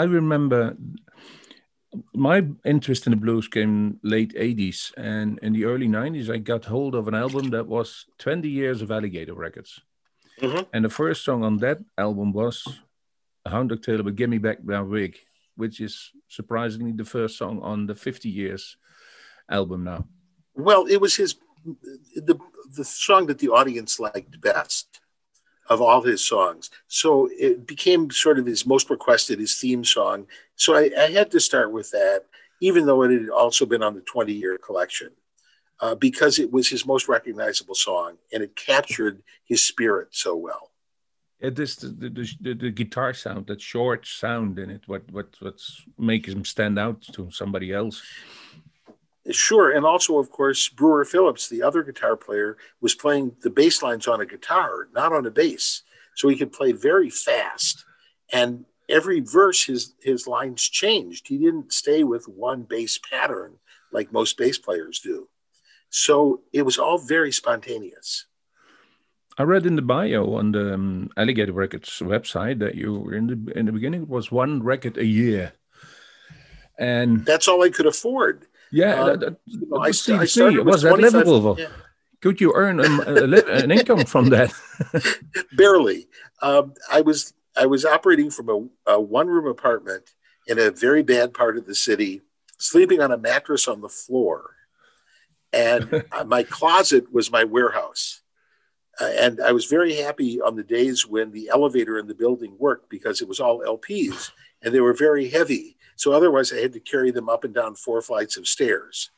I 0.00 0.04
remember 0.04 0.76
my 2.14 2.38
interest 2.64 3.06
in 3.06 3.10
the 3.10 3.16
blues 3.24 3.46
came 3.48 3.98
late 4.02 4.32
80s 4.34 4.92
and 4.96 5.38
in 5.42 5.52
the 5.52 5.64
early 5.70 5.88
90s 5.88 6.28
i 6.36 6.38
got 6.52 6.64
hold 6.64 6.94
of 6.94 7.08
an 7.08 7.16
album 7.24 7.50
that 7.50 7.66
was 7.66 7.88
20 8.18 8.48
years 8.48 8.80
of 8.82 8.90
alligator 8.96 9.34
records. 9.46 9.72
Mhm. 10.40 10.64
and 10.74 10.82
the 10.84 10.94
first 11.02 11.20
song 11.24 11.40
on 11.48 11.54
that 11.64 11.78
album 12.06 12.28
was 12.32 12.56
hound 13.54 13.68
dog 13.70 13.82
taylor 13.82 14.04
but 14.08 14.16
give 14.20 14.30
me 14.34 14.38
back 14.46 14.58
my 14.64 14.80
wig 14.94 15.14
which 15.62 15.76
is 15.86 15.94
surprisingly 16.38 16.92
the 17.02 17.08
first 17.16 17.34
song 17.42 17.56
on 17.70 17.78
the 17.86 17.94
50 17.94 18.28
years 18.40 18.62
album 19.58 19.80
now. 19.92 20.00
Well, 20.68 20.82
it 20.94 20.98
was 21.04 21.12
his 21.20 21.30
the 22.28 22.36
the 22.78 22.84
song 22.84 23.22
that 23.28 23.38
the 23.42 23.50
audience 23.58 23.92
liked 24.06 24.34
best 24.50 24.86
of 25.70 25.80
all 25.80 26.02
his 26.02 26.22
songs. 26.22 26.68
So 26.88 27.30
it 27.32 27.66
became 27.66 28.10
sort 28.10 28.38
of 28.38 28.44
his 28.44 28.66
most 28.66 28.90
requested, 28.90 29.38
his 29.38 29.56
theme 29.56 29.84
song. 29.84 30.26
So 30.56 30.74
I, 30.74 30.90
I 30.98 31.10
had 31.12 31.30
to 31.30 31.40
start 31.40 31.72
with 31.72 31.92
that, 31.92 32.24
even 32.60 32.84
though 32.84 33.02
it 33.04 33.12
had 33.12 33.30
also 33.30 33.64
been 33.64 33.82
on 33.82 33.94
the 33.94 34.00
20 34.00 34.32
year 34.32 34.58
collection, 34.58 35.12
uh, 35.78 35.94
because 35.94 36.40
it 36.40 36.52
was 36.52 36.68
his 36.68 36.84
most 36.84 37.08
recognizable 37.08 37.76
song 37.76 38.16
and 38.32 38.42
it 38.42 38.56
captured 38.56 39.22
his 39.44 39.62
spirit 39.62 40.08
so 40.10 40.34
well. 40.36 40.72
the, 41.76 41.88
the, 41.98 42.08
the, 42.10 42.28
the, 42.40 42.54
the 42.54 42.70
guitar 42.70 43.14
sound 43.14 43.46
that 43.46 43.62
short 43.62 44.06
sound 44.06 44.58
in 44.58 44.68
it 44.68 44.82
what 44.86 45.10
what 45.10 45.28
what's 45.40 45.82
making 45.96 46.36
him 46.36 46.44
stand 46.44 46.78
out 46.78 47.00
to 47.14 47.30
somebody 47.30 47.72
else 47.72 48.02
Sure. 49.30 49.70
And 49.70 49.84
also, 49.84 50.18
of 50.18 50.30
course, 50.30 50.68
Brewer 50.68 51.04
Phillips, 51.04 51.48
the 51.48 51.62
other 51.62 51.82
guitar 51.82 52.16
player, 52.16 52.56
was 52.80 52.94
playing 52.94 53.36
the 53.42 53.50
bass 53.50 53.82
lines 53.82 54.08
on 54.08 54.20
a 54.20 54.26
guitar, 54.26 54.88
not 54.92 55.12
on 55.12 55.26
a 55.26 55.30
bass. 55.30 55.82
So 56.16 56.28
he 56.28 56.36
could 56.36 56.52
play 56.52 56.72
very 56.72 57.10
fast. 57.10 57.84
And 58.32 58.64
every 58.88 59.20
verse, 59.20 59.64
his, 59.64 59.94
his 60.00 60.26
lines 60.26 60.62
changed. 60.62 61.28
He 61.28 61.38
didn't 61.38 61.72
stay 61.72 62.04
with 62.04 62.26
one 62.28 62.62
bass 62.62 62.98
pattern 62.98 63.56
like 63.92 64.12
most 64.12 64.36
bass 64.36 64.58
players 64.58 65.00
do. 65.00 65.28
So 65.90 66.42
it 66.52 66.62
was 66.62 66.78
all 66.78 66.98
very 66.98 67.32
spontaneous. 67.32 68.26
I 69.38 69.44
read 69.44 69.66
in 69.66 69.76
the 69.76 69.82
bio 69.82 70.34
on 70.34 70.52
the 70.52 70.74
um, 70.74 71.10
Alligator 71.16 71.52
Records 71.52 71.98
website 72.00 72.58
that 72.58 72.74
you 72.74 72.98
were 72.98 73.14
in 73.14 73.26
the 73.26 73.58
in 73.58 73.66
the 73.66 73.72
beginning 73.72 74.02
it 74.02 74.08
was 74.08 74.30
one 74.30 74.62
record 74.62 74.98
a 74.98 75.04
year, 75.04 75.52
and 76.78 77.24
That's 77.24 77.48
all 77.48 77.62
I 77.62 77.70
could 77.70 77.86
afford. 77.86 78.46
Yeah, 78.72 79.02
Uh, 79.02 79.06
that, 79.06 79.20
that, 79.20 79.36
I, 79.74 79.88
was 79.88 80.00
st- 80.00 80.20
I 80.20 80.24
CDC. 80.24 80.64
was 80.64 80.82
that 80.82 80.90
25 80.90 81.14
livable? 81.26 81.56
yeah. 81.58 81.68
Could 82.20 82.40
you 82.40 82.52
earn 82.54 82.84
um, 82.84 83.00
a, 83.06 83.12
li- 83.12 83.42
an 83.48 83.70
income 83.70 84.04
from 84.04 84.28
that? 84.30 84.52
barely. 85.56 86.06
Um, 86.42 86.74
I 86.90 87.00
was 87.00 87.32
I 87.56 87.66
was 87.66 87.84
operating 87.84 88.30
from 88.30 88.48
a, 88.86 88.92
a 88.92 89.00
one 89.00 89.26
room 89.26 89.46
apartment 89.46 90.10
in 90.46 90.58
a 90.58 90.70
very 90.70 91.02
bad 91.02 91.32
part 91.34 91.56
of 91.56 91.66
the 91.66 91.74
city, 91.74 92.22
sleeping 92.58 93.00
on 93.00 93.10
a 93.10 93.18
mattress 93.18 93.66
on 93.66 93.80
the 93.80 93.88
floor, 93.88 94.50
and 95.52 96.04
uh, 96.12 96.24
my 96.24 96.42
closet 96.42 97.12
was 97.12 97.32
my 97.32 97.44
warehouse. 97.44 98.20
Uh, 99.00 99.10
and 99.18 99.40
I 99.40 99.52
was 99.52 99.64
very 99.64 99.94
happy 99.94 100.42
on 100.42 100.56
the 100.56 100.62
days 100.62 101.06
when 101.06 101.30
the 101.32 101.48
elevator 101.48 101.98
in 101.98 102.06
the 102.06 102.14
building 102.14 102.54
worked 102.58 102.90
because 102.90 103.22
it 103.22 103.28
was 103.28 103.40
all 103.40 103.60
LPs 103.60 104.30
and 104.62 104.74
they 104.74 104.80
were 104.80 104.92
very 104.92 105.30
heavy. 105.30 105.78
So 106.00 106.12
otherwise, 106.12 106.50
I 106.50 106.56
had 106.56 106.72
to 106.72 106.80
carry 106.80 107.10
them 107.10 107.28
up 107.28 107.44
and 107.44 107.52
down 107.54 107.74
four 107.74 108.00
flights 108.00 108.38
of 108.38 108.48
stairs. 108.48 109.10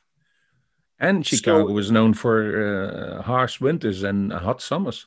And 0.99 1.25
Chicago 1.25 1.69
So- 1.69 1.73
was 1.73 1.93
known 1.93 2.13
for 2.13 2.37
uh, 2.67 3.23
harsh 3.23 3.61
winters 3.61 4.03
and 4.03 4.33
hot 4.33 4.61
summers. 4.61 5.07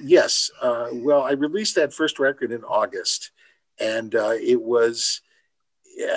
Yes. 0.00 0.48
Uh, 0.62 0.88
well, 0.92 1.22
I 1.22 1.32
released 1.32 1.74
that 1.74 1.92
first 1.92 2.20
record 2.20 2.52
in 2.52 2.62
August, 2.62 3.32
and 3.80 4.14
uh, 4.14 4.34
it 4.40 4.62
was. 4.62 5.22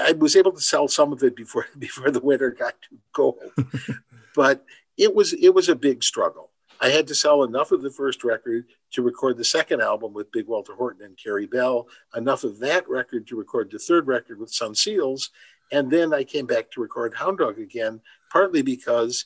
I 0.07 0.11
was 0.11 0.35
able 0.35 0.51
to 0.51 0.61
sell 0.61 0.87
some 0.87 1.13
of 1.13 1.23
it 1.23 1.35
before 1.35 1.65
before 1.79 2.11
the 2.11 2.19
winter 2.19 2.51
got 2.51 2.75
too 2.87 2.99
cold, 3.11 3.39
but 4.35 4.65
it 4.97 5.15
was 5.15 5.33
it 5.33 5.53
was 5.55 5.67
a 5.67 5.75
big 5.75 6.03
struggle. 6.03 6.51
I 6.79 6.89
had 6.89 7.07
to 7.07 7.15
sell 7.15 7.43
enough 7.43 7.71
of 7.71 7.81
the 7.81 7.91
first 8.01 8.23
record 8.23 8.65
to 8.91 9.01
record 9.01 9.37
the 9.37 9.43
second 9.43 9.81
album 9.81 10.13
with 10.13 10.31
Big 10.31 10.47
Walter 10.47 10.73
Horton 10.73 11.05
and 11.05 11.17
Carey 11.17 11.45
Bell, 11.45 11.87
enough 12.15 12.43
of 12.43 12.59
that 12.59 12.89
record 12.89 13.27
to 13.27 13.35
record 13.35 13.69
the 13.71 13.79
third 13.79 14.07
record 14.07 14.39
with 14.39 14.51
Son 14.51 14.73
Seals, 14.73 15.29
and 15.71 15.91
then 15.91 16.13
I 16.13 16.23
came 16.23 16.45
back 16.45 16.71
to 16.71 16.81
record 16.81 17.13
Hound 17.15 17.37
Dog 17.37 17.59
again, 17.59 18.01
partly 18.31 18.61
because 18.61 19.25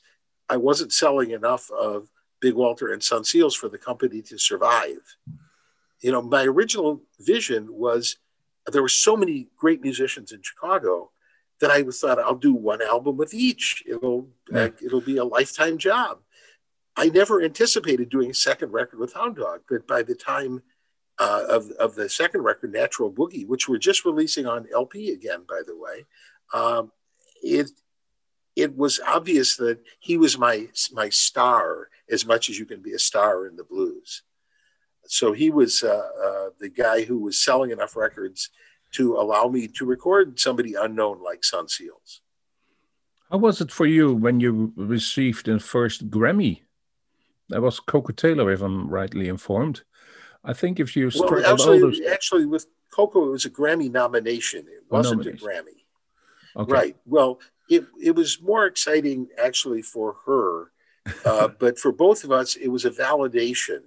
I 0.49 0.57
wasn't 0.57 0.91
selling 0.91 1.31
enough 1.31 1.69
of 1.71 2.09
Big 2.41 2.55
Walter 2.55 2.91
and 2.91 3.01
Son 3.01 3.23
Seals 3.23 3.55
for 3.55 3.69
the 3.69 3.77
company 3.77 4.21
to 4.23 4.37
survive. 4.37 5.15
You 6.01 6.11
know, 6.11 6.21
my 6.21 6.43
original 6.43 7.01
vision 7.21 7.67
was 7.69 8.17
there 8.71 8.81
were 8.81 8.89
so 8.89 9.15
many 9.15 9.47
great 9.57 9.81
musicians 9.81 10.31
in 10.33 10.41
Chicago 10.41 11.11
that 11.61 11.71
I 11.71 11.81
was 11.81 11.99
thought 11.99 12.19
I'll 12.19 12.35
do 12.35 12.53
one 12.53 12.81
album 12.81 13.15
with 13.15 13.33
each. 13.33 13.83
It'll 13.87 14.27
it'll 14.53 15.01
be 15.01 15.17
a 15.17 15.23
lifetime 15.23 15.77
job. 15.77 16.19
I 16.95 17.09
never 17.09 17.41
anticipated 17.41 18.09
doing 18.09 18.31
a 18.31 18.35
second 18.35 18.71
record 18.71 18.99
with 18.99 19.13
Hound 19.13 19.37
Dog, 19.37 19.61
but 19.69 19.87
by 19.87 20.03
the 20.03 20.15
time 20.15 20.61
uh, 21.19 21.45
of 21.49 21.69
of 21.71 21.95
the 21.95 22.09
second 22.09 22.41
record, 22.41 22.73
Natural 22.73 23.11
Boogie, 23.11 23.47
which 23.47 23.67
we're 23.67 23.77
just 23.77 24.05
releasing 24.05 24.45
on 24.45 24.67
LP 24.73 25.11
again, 25.11 25.43
by 25.47 25.61
the 25.65 25.77
way, 25.77 26.05
um, 26.53 26.91
it 27.41 27.71
it 28.55 28.77
was 28.77 28.99
obvious 29.05 29.55
that 29.57 29.79
he 29.99 30.17
was 30.17 30.37
my 30.37 30.67
my 30.91 31.09
star 31.09 31.89
as 32.09 32.25
much 32.25 32.49
as 32.49 32.59
you 32.59 32.65
can 32.65 32.81
be 32.81 32.93
a 32.93 32.99
star 32.99 33.47
in 33.47 33.55
the 33.55 33.63
blues. 33.63 34.23
So 35.05 35.33
he 35.33 35.49
was 35.49 35.83
uh, 35.83 36.09
uh, 36.23 36.49
the 36.59 36.69
guy 36.69 37.03
who 37.03 37.19
was 37.19 37.39
selling 37.39 37.71
enough 37.71 37.95
records 37.95 38.49
to 38.93 39.17
allow 39.17 39.47
me 39.47 39.67
to 39.67 39.85
record 39.85 40.39
somebody 40.39 40.75
unknown 40.75 41.21
like 41.21 41.43
Son 41.43 41.67
Seals. 41.67 42.21
How 43.31 43.39
was 43.39 43.59
it 43.59 43.71
for 43.71 43.87
you 43.87 44.13
when 44.13 44.39
you 44.39 44.71
received 44.75 45.47
the 45.47 45.59
first 45.59 46.09
Grammy? 46.09 46.61
That 47.49 47.61
was 47.61 47.79
Koko 47.79 48.13
Taylor, 48.13 48.51
if 48.51 48.61
I'm 48.61 48.89
rightly 48.89 49.27
informed. 49.27 49.81
I 50.43 50.53
think 50.53 50.79
if 50.79 50.95
you 50.95 51.11
Well, 51.15 51.45
actually, 51.45 51.79
those, 51.79 52.01
actually, 52.01 52.45
with 52.45 52.67
Koko, 52.89 53.27
it 53.27 53.31
was 53.31 53.45
a 53.45 53.49
Grammy 53.49 53.91
nomination. 53.91 54.61
It 54.61 54.83
wasn't 54.89 55.25
a. 55.25 55.31
Grammy. 55.31 55.83
okay. 56.55 56.71
Right. 56.71 56.97
Well, 57.05 57.39
it, 57.69 57.85
it 58.01 58.15
was 58.15 58.41
more 58.41 58.65
exciting 58.65 59.27
actually 59.41 59.81
for 59.81 60.17
her, 60.25 60.71
uh, 61.25 61.47
but 61.59 61.79
for 61.79 61.91
both 61.91 62.23
of 62.23 62.31
us, 62.31 62.55
it 62.55 62.67
was 62.67 62.85
a 62.85 62.91
validation 62.91 63.81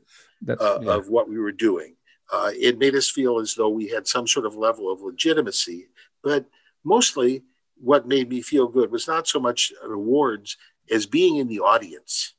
uh, 0.49 0.79
yeah. 0.83 0.95
of 0.95 1.09
what 1.09 1.29
we 1.29 1.39
were 1.39 1.53
doing. 1.53 1.97
Uh, 2.33 2.51
it 2.55 2.79
made 2.79 2.95
us 2.95 3.09
feel 3.09 3.39
as 3.39 3.55
though 3.55 3.69
we 3.69 3.89
had 3.89 4.07
some 4.07 4.27
sort 4.27 4.47
of 4.47 4.57
level 4.57 4.91
of 4.91 5.01
legitimacy, 5.01 5.89
but 6.23 6.47
mostly 6.85 7.43
what 7.81 8.09
made 8.09 8.29
me 8.29 8.41
feel 8.41 8.67
good 8.67 8.91
was 8.91 9.07
not 9.07 9.29
so 9.29 9.39
much 9.39 9.73
awards 9.85 10.57
as 10.91 11.07
being 11.07 11.37
in 11.37 11.47
the 11.47 11.61
audience. 11.61 12.35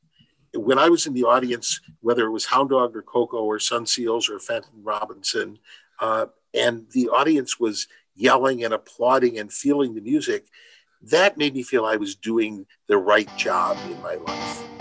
When 0.57 0.79
I 0.79 0.89
was 0.89 1.05
in 1.05 1.13
the 1.13 1.23
audience, 1.23 1.79
whether 2.01 2.25
it 2.25 2.31
was 2.31 2.45
Hound 2.45 2.71
Dog 2.71 2.95
or 2.95 3.01
Koko 3.01 3.37
or 3.37 3.59
Son 3.59 3.85
Seals 3.85 4.29
or 4.29 4.39
Fenton 4.39 4.83
Robinson, 4.83 5.59
uh, 5.99 6.25
and 6.53 6.87
the 6.91 7.09
audience 7.09 7.59
was 7.59 7.87
yelling 8.15 8.63
and 8.63 8.73
applauding 8.73 9.37
and 9.37 9.53
feeling 9.53 9.93
the 9.93 10.01
music, 10.01 10.47
that 11.01 11.37
made 11.37 11.53
me 11.53 11.63
feel 11.63 11.85
I 11.85 11.97
was 11.97 12.15
doing 12.15 12.65
the 12.87 12.97
right 12.97 13.29
job 13.37 13.77
in 13.89 14.01
my 14.01 14.15
life. 14.15 14.76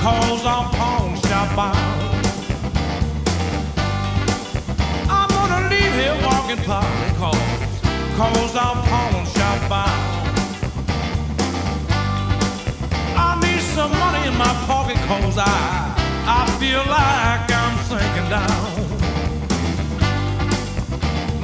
Cause 0.00 0.46
I'm 0.46 0.70
pawn 0.70 1.14
shop 1.26 1.48
bound. 1.54 2.26
I'm 5.16 5.28
gonna 5.28 5.68
leave 5.68 5.92
here 6.00 6.16
walking 6.24 6.62
park, 6.64 6.86
cause, 7.20 7.60
cause 8.16 8.56
I'm 8.56 8.78
pawn 8.88 9.26
shop 9.34 9.60
bound. 9.68 10.02
I 13.26 13.28
need 13.42 13.60
some 13.76 13.92
money 14.02 14.26
in 14.26 14.36
my 14.38 14.54
pocket, 14.66 14.96
cause 15.10 15.36
I, 15.36 15.58
I 16.26 16.40
feel 16.58 16.82
like 16.98 17.46
I'm 17.62 17.76
sinking 17.88 18.28
down. 18.36 18.70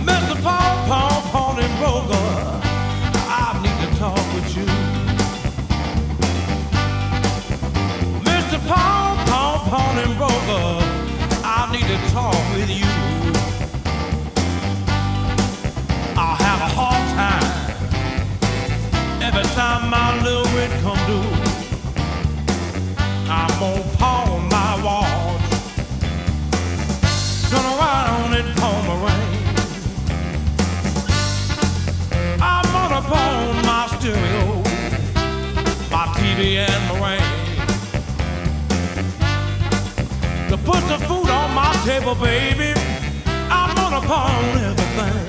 Mr. 0.08 0.34
Paul, 0.42 0.74
Paul, 0.88 1.22
Paul 1.30 1.60
and 1.60 1.78
Broker. 1.78 2.25
I'm 23.28 23.50
gonna 23.58 23.82
pawn 23.98 24.48
my 24.48 24.72
watch. 24.84 25.50
Turn 27.50 27.66
around 27.74 28.34
and 28.38 28.48
pawn 28.58 28.80
my 28.86 28.96
ring. 29.04 29.30
I'm 32.40 32.66
gonna 32.76 33.02
pawn 33.10 33.56
my 33.70 33.82
stereo, 33.98 34.46
my 35.90 36.04
TV 36.16 36.40
and. 36.58 36.86
To 40.50 40.56
put 40.56 40.80
the 40.86 40.98
food 41.08 41.28
on 41.28 41.54
my 41.54 41.72
table, 41.84 42.14
baby, 42.14 42.72
I'm 43.50 43.74
gonna 43.74 44.00
pawn 44.06 44.44
everything. 44.58 45.25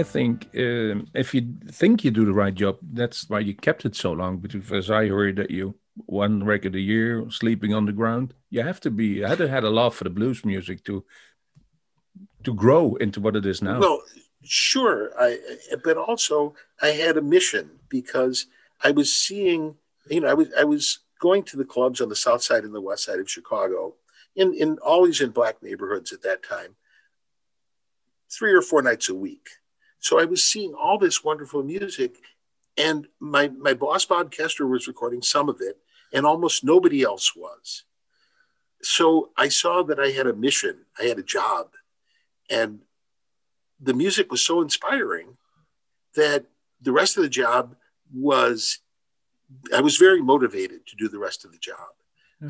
I 0.00 0.02
think 0.02 0.48
um, 0.56 1.06
if 1.14 1.34
you 1.34 1.42
think 1.70 2.04
you 2.04 2.10
do 2.10 2.24
the 2.24 2.32
right 2.32 2.54
job, 2.54 2.78
that's 3.00 3.28
why 3.28 3.40
you 3.40 3.54
kept 3.54 3.84
it 3.84 3.94
so 3.94 4.12
long. 4.12 4.38
Because 4.38 4.72
as 4.72 4.90
I 4.90 5.08
heard 5.08 5.36
that 5.36 5.50
you 5.50 5.74
one 6.06 6.44
record 6.44 6.74
a 6.74 6.80
year, 6.80 7.26
sleeping 7.30 7.74
on 7.74 7.86
the 7.86 7.92
ground. 7.92 8.34
You 8.50 8.62
have 8.62 8.80
to 8.80 8.90
be. 8.90 9.24
I 9.24 9.28
had 9.28 9.40
had 9.40 9.64
a 9.64 9.70
love 9.70 9.94
for 9.94 10.04
the 10.04 10.10
blues 10.10 10.44
music 10.44 10.84
to 10.84 11.04
to 12.44 12.54
grow 12.54 12.96
into 12.96 13.20
what 13.20 13.36
it 13.36 13.46
is 13.46 13.62
now. 13.62 13.78
Well, 13.80 14.02
sure. 14.42 15.12
I 15.18 15.38
but 15.84 15.96
also 15.96 16.54
I 16.80 16.88
had 16.88 17.16
a 17.16 17.22
mission 17.22 17.70
because 17.88 18.46
I 18.82 18.90
was 18.90 19.14
seeing, 19.14 19.76
you 20.08 20.20
know, 20.20 20.28
I 20.28 20.34
was 20.34 20.48
I 20.58 20.64
was 20.64 21.00
going 21.20 21.42
to 21.44 21.56
the 21.56 21.64
clubs 21.64 22.00
on 22.00 22.08
the 22.08 22.16
south 22.16 22.42
side 22.42 22.64
and 22.64 22.74
the 22.74 22.80
west 22.80 23.04
side 23.04 23.20
of 23.20 23.30
Chicago, 23.30 23.94
in 24.34 24.54
in 24.54 24.78
always 24.78 25.20
in 25.20 25.30
black 25.30 25.62
neighborhoods 25.62 26.12
at 26.12 26.22
that 26.22 26.42
time, 26.42 26.76
three 28.30 28.52
or 28.52 28.62
four 28.62 28.82
nights 28.82 29.08
a 29.08 29.14
week. 29.14 29.48
So 30.00 30.18
I 30.18 30.24
was 30.24 30.44
seeing 30.44 30.74
all 30.74 30.98
this 30.98 31.22
wonderful 31.22 31.62
music, 31.62 32.16
and 32.76 33.06
my 33.20 33.48
my 33.48 33.74
boss 33.74 34.04
Bob 34.04 34.32
Koester 34.32 34.68
was 34.68 34.88
recording 34.88 35.22
some 35.22 35.48
of 35.48 35.60
it, 35.60 35.78
and 36.12 36.26
almost 36.26 36.64
nobody 36.64 37.02
else 37.02 37.36
was. 37.36 37.84
So 38.82 39.30
I 39.36 39.48
saw 39.48 39.82
that 39.84 40.00
I 40.00 40.08
had 40.08 40.26
a 40.26 40.32
mission, 40.32 40.86
I 40.98 41.04
had 41.04 41.18
a 41.18 41.22
job, 41.22 41.68
and 42.48 42.80
the 43.78 43.94
music 43.94 44.30
was 44.30 44.42
so 44.42 44.60
inspiring 44.62 45.36
that 46.14 46.46
the 46.80 46.92
rest 46.92 47.16
of 47.16 47.22
the 47.22 47.28
job 47.28 47.76
was 48.12 48.78
I 49.74 49.80
was 49.80 49.96
very 49.96 50.22
motivated 50.22 50.86
to 50.86 50.96
do 50.96 51.08
the 51.08 51.18
rest 51.18 51.44
of 51.44 51.52
the 51.52 51.58
job. 51.58 51.88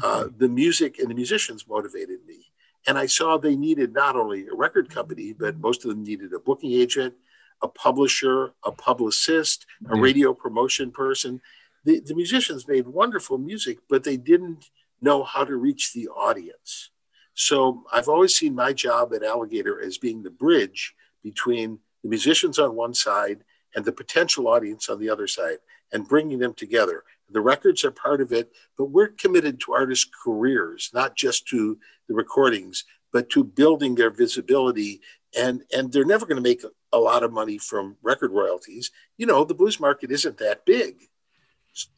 Uh, 0.03 0.29
the 0.37 0.49
music 0.49 1.01
and 1.01 1.11
the 1.11 1.15
musicians 1.15 1.67
motivated 1.67 2.25
me. 2.25 2.47
And 2.87 2.97
I 2.97 3.07
saw 3.07 3.37
they 3.37 3.57
needed 3.57 3.93
not 3.93 4.15
only 4.15 4.47
a 4.47 4.55
record 4.55 4.89
company, 4.89 5.33
but 5.33 5.59
most 5.59 5.85
of 5.85 5.91
them 5.91 6.05
needed 6.05 6.33
a 6.33 6.39
booking 6.39 6.73
agent, 6.73 7.15
a 7.63 7.69
publisher, 7.69 8.53
a 8.65 8.73
publicist, 8.73 9.67
a 9.91 9.97
Yeah. 9.97 10.03
radio 10.03 10.35
promotion 10.35 10.91
person. 10.91 11.41
The, 11.85 12.01
the 12.01 12.15
musicians 12.15 12.69
made 12.69 12.87
wonderful 12.89 13.39
music, 13.39 13.79
but 13.89 14.05
they 14.05 14.17
didn't 14.17 14.71
know 15.01 15.23
how 15.25 15.45
to 15.45 15.57
reach 15.57 15.93
the 15.93 16.09
audience. 16.09 16.91
So 17.35 17.85
I've 17.93 18.09
always 18.09 18.35
seen 18.35 18.55
my 18.55 18.73
job 18.73 19.15
at 19.15 19.23
Alligator 19.23 19.81
as 19.81 19.97
being 19.99 20.23
the 20.23 20.31
bridge 20.31 20.95
between 21.23 21.79
the 22.03 22.09
musicians 22.09 22.59
on 22.59 22.75
one 22.77 22.95
side 22.95 23.45
and 23.75 23.85
the 23.85 23.93
potential 23.93 24.49
audience 24.49 24.89
on 24.89 24.99
the 24.99 25.09
other 25.09 25.27
side 25.27 25.59
and 25.93 26.09
bringing 26.09 26.39
them 26.39 26.55
together. 26.55 27.05
The 27.31 27.41
records 27.41 27.85
are 27.85 27.93
part 27.93 28.21
of 28.21 28.33
it, 28.33 28.53
but 28.77 28.87
we're 28.87 29.09
committed 29.09 29.61
to 29.61 29.73
artists' 29.73 30.11
careers, 30.25 30.91
not 30.93 31.17
just 31.17 31.47
to 31.49 31.79
the 32.09 32.15
recordings, 32.15 32.85
but 33.13 33.31
to 33.31 33.45
building 33.45 33.95
their 33.95 34.11
visibility. 34.11 35.01
And, 35.37 35.63
and 35.73 35.93
they're 35.93 36.05
never 36.05 36.27
going 36.27 36.43
to 36.43 36.43
make 36.43 36.63
a, 36.93 36.99
lot 36.99 37.23
of 37.23 37.33
money 37.33 37.59
from 37.59 37.97
record 38.03 38.33
royalties. 38.33 38.91
You 39.17 39.27
know, 39.27 39.45
the 39.45 39.55
blues 39.55 39.81
market 39.81 40.11
isn't 40.11 40.39
that 40.39 40.65
big. 40.65 41.09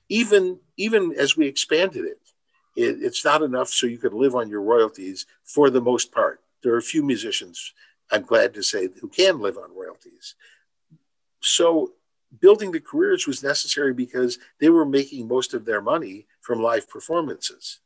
Even, 0.09 0.59
even 0.76 1.14
as 1.18 1.37
we 1.37 1.46
expanded 1.46 2.05
it, 2.05 2.18
it, 2.76 3.02
it's 3.02 3.24
not 3.24 3.42
enough 3.42 3.68
so 3.68 3.87
you 3.87 3.98
could 3.98 4.12
live 4.12 4.35
on 4.35 4.48
your 4.48 4.62
royalties 4.62 5.26
for 5.44 5.70
the 5.70 5.81
most 5.81 6.12
part. 6.12 6.40
There 6.62 6.74
are 6.74 6.78
a 6.78 6.83
few 6.83 7.02
musicians, 7.02 7.72
I'm 8.11 8.22
glad 8.22 8.55
to 8.55 8.62
say, 8.62 8.88
who 9.00 9.09
can 9.09 9.40
live 9.40 9.59
on 9.59 9.74
royalties. 9.74 10.35
So 11.40 11.92
building 12.40 12.72
the 12.72 12.81
careers 12.81 13.26
was 13.26 13.42
necessary 13.42 13.92
because 13.92 14.38
they 14.59 14.70
were 14.70 14.87
making 14.87 15.28
most 15.28 15.55
of 15.55 15.64
their 15.64 15.81
money 15.81 16.26
from 16.40 16.62
live 16.62 16.88
performances. 16.88 17.81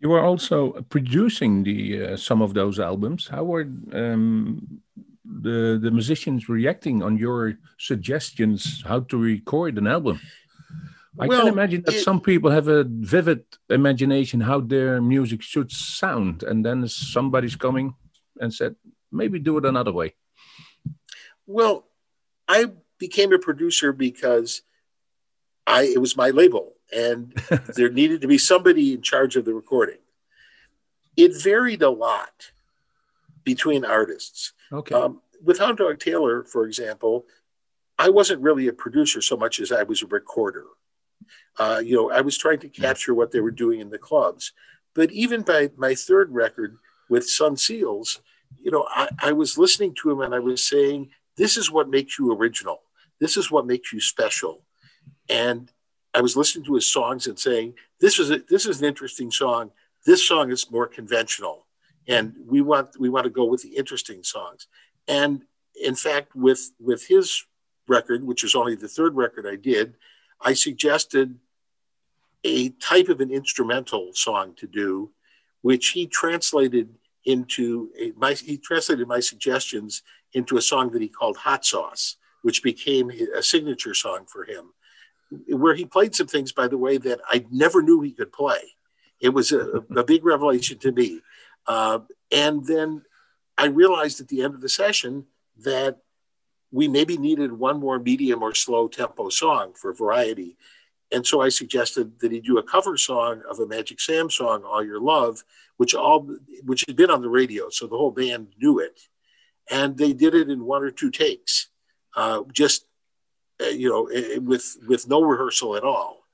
You 0.00 0.08
were 0.08 0.20
also 0.20 0.72
producing 0.88 1.62
the 1.62 2.06
uh, 2.06 2.16
some 2.16 2.42
of 2.42 2.54
those 2.54 2.80
albums. 2.80 3.28
How 3.28 3.44
were 3.44 3.68
um, 3.92 4.82
the 5.40 5.78
the 5.80 5.90
musicians 5.90 6.48
reacting 6.48 7.02
on 7.02 7.16
your 7.16 7.54
suggestions 7.78 8.82
how 8.86 9.00
to 9.00 9.16
record 9.16 9.78
an 9.78 9.86
album? 9.86 10.20
I 11.20 11.26
Well, 11.26 11.40
can 11.40 11.48
imagine 11.52 11.82
that 11.86 11.94
it- 11.94 12.04
some 12.04 12.20
people 12.20 12.50
have 12.50 12.68
a 12.68 12.84
vivid 12.84 13.44
imagination 13.68 14.40
how 14.40 14.60
their 14.60 15.00
music 15.00 15.42
should 15.42 15.70
sound, 15.70 16.42
and 16.42 16.64
then 16.64 16.88
somebody's 16.88 17.56
coming 17.56 17.94
and 18.40 18.52
said, 18.52 18.76
maybe 19.10 19.38
do 19.38 19.58
it 19.58 19.64
another 19.64 19.92
way. 19.92 20.14
Well, 21.46 21.86
I 22.48 22.70
became 22.98 23.32
a 23.32 23.38
producer 23.38 23.92
because 23.92 24.62
I 25.66 25.82
it 25.82 26.00
was 26.00 26.16
my 26.16 26.30
label 26.30 26.74
and 26.92 27.34
there 27.76 27.90
needed 27.90 28.20
to 28.22 28.28
be 28.28 28.38
somebody 28.38 28.94
in 28.94 29.02
charge 29.02 29.36
of 29.36 29.44
the 29.44 29.54
recording. 29.54 29.98
It 31.16 31.32
varied 31.42 31.82
a 31.82 31.90
lot 31.90 32.52
between 33.44 33.84
artists. 33.84 34.52
Okay. 34.72 34.94
Um, 34.94 35.20
with 35.42 35.58
Hound 35.58 35.78
Dog 35.78 35.98
Taylor, 35.98 36.44
for 36.44 36.66
example, 36.66 37.26
I 37.98 38.08
wasn't 38.08 38.42
really 38.42 38.68
a 38.68 38.72
producer 38.72 39.20
so 39.20 39.36
much 39.36 39.60
as 39.60 39.70
I 39.70 39.82
was 39.82 40.02
a 40.02 40.06
recorder. 40.06 40.64
Uh, 41.58 41.82
you 41.84 41.94
know, 41.94 42.10
I 42.10 42.20
was 42.20 42.38
trying 42.38 42.58
to 42.60 42.68
capture 42.68 43.14
what 43.14 43.32
they 43.32 43.40
were 43.40 43.50
doing 43.50 43.80
in 43.80 43.90
the 43.90 43.98
clubs. 43.98 44.52
But 44.94 45.10
even 45.12 45.42
by 45.42 45.70
my 45.76 45.94
third 45.94 46.32
record 46.32 46.76
with 47.08 47.28
Son 47.28 47.56
Seals, 47.56 48.20
you 48.60 48.70
know, 48.70 48.86
I, 48.90 49.08
I 49.20 49.32
was 49.32 49.58
listening 49.58 49.94
to 49.96 50.10
him 50.10 50.20
and 50.20 50.34
I 50.34 50.38
was 50.38 50.64
saying, 50.64 51.10
this 51.36 51.56
is 51.56 51.70
what 51.70 51.88
makes 51.88 52.18
you 52.18 52.32
original. 52.32 52.82
This 53.20 53.36
is 53.36 53.50
what 53.50 53.66
makes 53.66 53.92
you 53.92 54.00
special. 54.00 54.62
And 55.28 55.70
I 56.14 56.20
was 56.20 56.36
listening 56.36 56.64
to 56.66 56.74
his 56.74 56.86
songs 56.86 57.26
and 57.26 57.38
saying, 57.38 57.74
this 58.00 58.18
is 58.18 58.30
a, 58.30 58.38
this 58.48 58.66
is 58.66 58.80
an 58.80 58.86
interesting 58.86 59.30
song. 59.30 59.70
This 60.04 60.26
song 60.26 60.50
is 60.50 60.70
more 60.70 60.86
conventional. 60.86 61.66
And 62.08 62.34
we 62.46 62.60
want 62.60 62.98
we 62.98 63.08
want 63.08 63.24
to 63.24 63.30
go 63.30 63.44
with 63.44 63.62
the 63.62 63.76
interesting 63.76 64.22
songs. 64.24 64.66
And 65.06 65.44
in 65.80 65.94
fact, 65.94 66.34
with 66.34 66.72
with 66.80 67.06
his 67.06 67.44
record, 67.88 68.24
which 68.24 68.44
is 68.44 68.54
only 68.54 68.74
the 68.74 68.88
third 68.88 69.14
record 69.14 69.46
I 69.46 69.56
did, 69.56 69.94
I 70.40 70.54
suggested 70.54 71.38
a 72.44 72.70
type 72.70 73.08
of 73.08 73.20
an 73.20 73.30
instrumental 73.30 74.12
song 74.14 74.54
to 74.56 74.66
do, 74.66 75.10
which 75.62 75.90
he 75.90 76.06
translated 76.06 76.88
into 77.24 77.90
a, 77.98 78.12
my 78.16 78.32
he 78.32 78.56
translated 78.58 79.06
my 79.06 79.20
suggestions 79.20 80.02
into 80.32 80.56
a 80.56 80.62
song 80.62 80.90
that 80.90 81.02
he 81.02 81.08
called 81.08 81.36
Hot 81.36 81.64
Sauce, 81.64 82.16
which 82.42 82.62
became 82.62 83.10
a 83.10 83.42
signature 83.42 83.94
song 83.94 84.26
for 84.26 84.44
him, 84.44 84.72
where 85.48 85.74
he 85.74 85.84
played 85.84 86.14
some 86.14 86.26
things, 86.26 86.52
by 86.52 86.66
the 86.66 86.78
way, 86.78 86.98
that 86.98 87.20
I 87.28 87.44
never 87.50 87.82
knew 87.82 88.00
he 88.00 88.12
could 88.12 88.32
play. 88.32 88.74
It 89.20 89.28
was 89.28 89.52
a, 89.52 89.84
a 89.96 90.02
big 90.02 90.24
revelation 90.24 90.78
to 90.78 90.90
me. 90.90 91.20
Uh, 91.66 92.00
and 92.30 92.66
then 92.66 93.02
I 93.58 93.66
realized 93.66 94.20
at 94.20 94.28
the 94.28 94.42
end 94.42 94.54
of 94.54 94.60
the 94.60 94.68
session 94.68 95.26
that 95.58 95.98
we 96.70 96.88
maybe 96.88 97.16
needed 97.16 97.52
one 97.52 97.78
more 97.78 97.98
medium 97.98 98.42
or 98.42 98.54
slow 98.54 98.88
tempo 98.88 99.28
song 99.28 99.74
for 99.74 99.92
variety. 99.92 100.56
And 101.12 101.26
so 101.26 101.42
I 101.42 101.50
suggested 101.50 102.18
that 102.20 102.32
he 102.32 102.40
do 102.40 102.58
a 102.58 102.62
cover 102.62 102.96
song 102.96 103.42
of 103.48 103.58
a 103.58 103.66
Magic 103.66 104.00
Sam 104.00 104.30
song, 104.30 104.64
All 104.64 104.82
Your 104.82 105.00
Love, 105.00 105.44
which 105.76 105.94
all 105.94 106.30
which 106.64 106.84
had 106.86 106.96
been 106.96 107.10
on 107.10 107.20
the 107.20 107.28
radio, 107.28 107.68
so 107.68 107.86
the 107.86 107.96
whole 107.96 108.10
band 108.10 108.48
knew 108.58 108.78
it. 108.78 108.98
And 109.70 109.96
they 109.96 110.14
did 110.14 110.34
it 110.34 110.48
in 110.48 110.64
one 110.64 110.82
or 110.82 110.90
two 110.90 111.10
takes, 111.10 111.68
uh, 112.16 112.42
just 112.52 112.86
uh, 113.62 113.66
you 113.66 113.88
know, 113.88 114.06
eh, 114.06 114.38
with 114.38 114.78
with 114.88 115.08
no 115.08 115.22
rehearsal 115.22 115.76
at 115.76 115.84
all. 115.84 116.26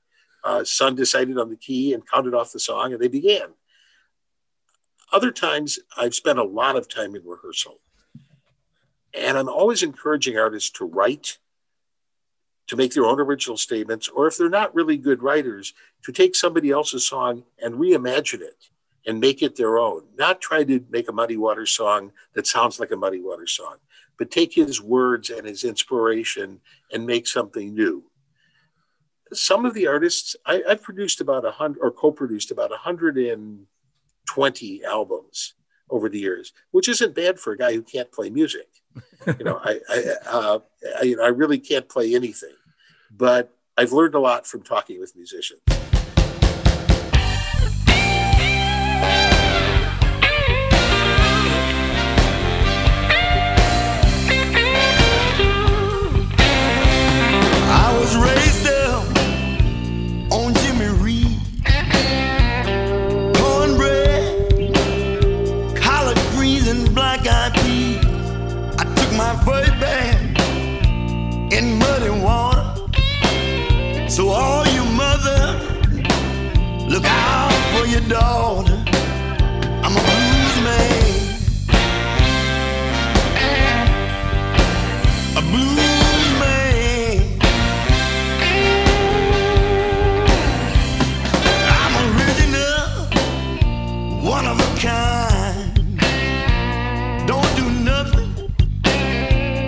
Uh, 0.43 0.63
Son 0.63 0.95
decided 0.95 1.37
on 1.37 1.49
the 1.49 1.57
key 1.57 1.93
and 1.93 2.07
counted 2.07 2.33
off 2.33 2.53
the 2.53 2.59
song, 2.59 2.93
and 2.93 3.01
they 3.01 3.09
began. 3.09 3.49
Other 5.11 5.31
times, 5.31 5.79
I've 5.97 6.13
spent 6.13 6.39
a 6.39 6.43
lot 6.43 6.75
of 6.75 6.87
time 6.87 7.15
in 7.15 7.25
rehearsal. 7.25 7.79
And 9.13 9.37
I'm 9.37 9.49
always 9.49 9.81
encouraging 9.81 10.37
artists 10.37 10.69
to 10.71 10.85
write, 10.85 11.39
to 12.67 12.75
make 12.75 12.93
their 12.93 13.05
own 13.05 13.19
original 13.19 13.57
statements, 13.57 14.07
or 14.07 14.27
if 14.27 14.37
they're 14.37 14.49
not 14.49 14.75
really 14.75 14.97
good 14.97 15.23
writers, 15.23 15.73
to 16.03 16.11
take 16.11 16.35
somebody 16.35 16.69
else's 16.69 17.07
song 17.07 17.43
and 17.61 17.75
reimagine 17.75 18.41
it 18.41 18.69
and 19.07 19.19
make 19.19 19.41
it 19.41 19.55
their 19.55 19.79
own. 19.79 20.03
Not 20.15 20.41
try 20.41 20.63
to 20.63 20.85
make 20.89 21.09
a 21.09 21.13
Muddy 21.13 21.37
Water 21.37 21.65
song 21.65 22.11
that 22.35 22.45
sounds 22.45 22.79
like 22.79 22.91
a 22.91 22.95
Muddy 22.95 23.21
Water 23.21 23.47
song, 23.47 23.77
but 24.17 24.29
take 24.29 24.53
his 24.53 24.79
words 24.79 25.31
and 25.31 25.47
his 25.47 25.63
inspiration 25.63 26.59
and 26.93 27.07
make 27.07 27.25
something 27.25 27.73
new. 27.73 28.03
Some 29.33 29.65
of 29.65 29.73
the 29.73 29.87
artists, 29.87 30.35
I, 30.45 30.63
I've 30.67 30.83
produced 30.83 31.21
about 31.21 31.45
a 31.45 31.51
hundred 31.51 31.79
or 31.81 31.91
co-produced 31.91 32.51
about 32.51 32.71
120 34.35 34.83
albums 34.85 35.53
over 35.89 36.09
the 36.09 36.19
years, 36.19 36.53
which 36.71 36.87
isn't 36.87 37.15
bad 37.15 37.39
for 37.39 37.53
a 37.53 37.57
guy 37.57 37.73
who 37.73 37.81
can't 37.81 38.11
play 38.11 38.29
music. 38.29 38.67
you 39.37 39.43
know, 39.43 39.59
I 39.63 39.79
I, 39.89 40.03
uh, 40.27 40.59
I, 40.99 41.03
you 41.03 41.15
know, 41.15 41.23
I 41.23 41.29
really 41.29 41.59
can't 41.59 41.87
play 41.89 42.15
anything, 42.15 42.55
but 43.11 43.53
I've 43.77 43.91
learned 43.91 44.15
a 44.15 44.19
lot 44.19 44.45
from 44.45 44.61
talking 44.61 44.99
with 44.99 45.15
musicians. 45.15 45.61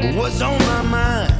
What's 0.09 0.41
on 0.41 0.57
my 0.59 0.81
mind. 0.81 1.30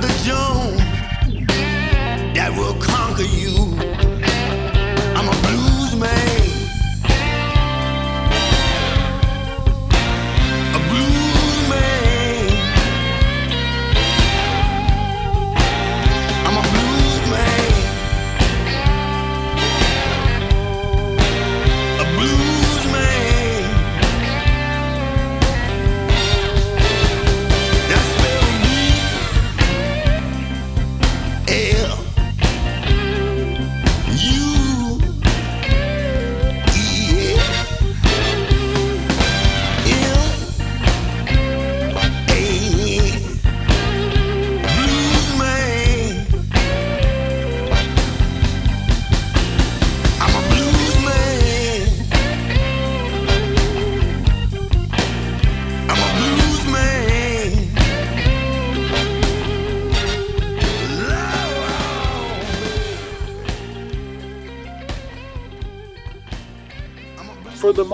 the 0.00 0.08
Jones. 0.24 0.77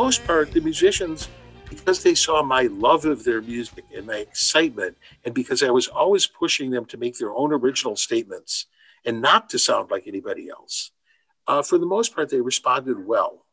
Most 0.04 0.26
part, 0.26 0.52
the 0.52 0.60
musicians, 0.60 1.30
because 1.70 2.02
they 2.02 2.14
saw 2.14 2.42
my 2.42 2.64
love 2.64 3.06
of 3.06 3.24
their 3.24 3.40
music 3.40 3.86
and 3.96 4.06
my 4.06 4.16
excitement, 4.16 4.94
and 5.24 5.32
because 5.34 5.62
I 5.62 5.70
was 5.70 5.88
always 5.88 6.26
pushing 6.26 6.70
them 6.70 6.84
to 6.90 6.98
make 6.98 7.16
their 7.16 7.32
own 7.34 7.54
original 7.54 7.96
statements 7.96 8.66
and 9.06 9.22
not 9.22 9.48
to 9.48 9.58
sound 9.58 9.90
like 9.90 10.06
anybody 10.06 10.50
else, 10.50 10.90
uh, 11.46 11.62
for 11.62 11.78
the 11.78 11.86
most 11.86 12.14
part, 12.14 12.28
they 12.28 12.42
responded 12.42 13.06
well. 13.06 13.46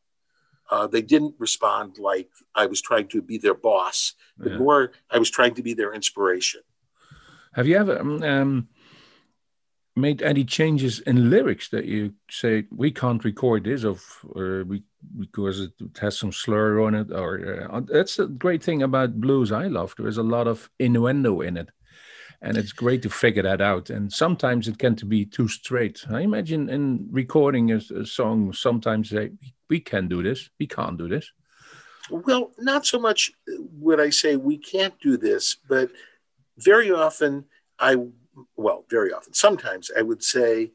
Uh, 0.69 0.87
they 0.87 1.01
didn't 1.01 1.35
respond 1.39 1.97
like 1.97 2.29
I 2.53 2.65
was 2.65 2.81
trying 2.81 3.07
to 3.13 3.21
be 3.21 3.37
their 3.37 3.53
boss, 3.69 4.15
but 4.37 4.51
yeah. 4.51 4.57
more 4.57 4.91
I 5.09 5.19
was 5.19 5.29
trying 5.29 5.53
to 5.55 5.63
be 5.63 5.73
their 5.73 5.93
inspiration. 5.93 6.63
Have 7.53 7.65
you 7.65 7.77
ever 7.77 7.97
um, 7.97 8.21
um 8.23 8.67
made 9.95 10.21
any 10.21 10.45
changes 10.45 10.99
in 10.99 11.29
lyrics 11.29 11.69
that 11.69 11.85
you 11.85 12.13
say 12.29 12.65
we 12.71 12.91
can't 12.91 13.23
record 13.25 13.65
this 13.65 13.83
of 13.83 14.01
or 14.35 14.63
we 14.63 14.83
because 15.19 15.59
it 15.59 15.73
has 15.99 16.17
some 16.17 16.31
slur 16.31 16.79
on 16.81 16.95
it 16.95 17.11
or 17.11 17.67
uh, 17.71 17.81
that's 17.87 18.19
a 18.19 18.27
great 18.27 18.63
thing 18.63 18.83
about 18.83 19.19
blues 19.19 19.51
i 19.51 19.67
love 19.67 19.93
there 19.97 20.07
is 20.07 20.17
a 20.17 20.23
lot 20.23 20.47
of 20.47 20.69
innuendo 20.79 21.41
in 21.41 21.57
it 21.57 21.69
and 22.41 22.57
it's 22.57 22.71
great 22.71 23.01
to 23.03 23.09
figure 23.09 23.43
that 23.43 23.61
out 23.61 23.89
and 23.89 24.11
sometimes 24.11 24.67
it 24.67 24.79
can 24.79 24.95
to 24.95 25.05
be 25.05 25.25
too 25.25 25.47
straight. 25.47 26.03
I 26.09 26.21
imagine 26.21 26.69
in 26.69 27.07
recording 27.11 27.71
a, 27.71 27.79
a 27.95 28.05
song 28.05 28.51
sometimes 28.51 29.09
say 29.09 29.31
we 29.69 29.79
can 29.79 30.07
do 30.07 30.23
this 30.23 30.49
we 30.59 30.67
can't 30.67 30.97
do 30.97 31.07
this. 31.07 31.31
Well 32.09 32.51
not 32.57 32.85
so 32.85 32.99
much 32.99 33.31
would 33.47 33.99
i 33.99 34.09
say 34.09 34.35
we 34.35 34.57
can't 34.57 34.99
do 34.99 35.17
this 35.17 35.55
but 35.69 35.91
very 36.57 36.91
often 36.91 37.45
i 37.79 37.95
well, 38.55 38.85
very 38.89 39.11
often, 39.11 39.33
sometimes 39.33 39.91
I 39.97 40.01
would 40.01 40.23
say, 40.23 40.71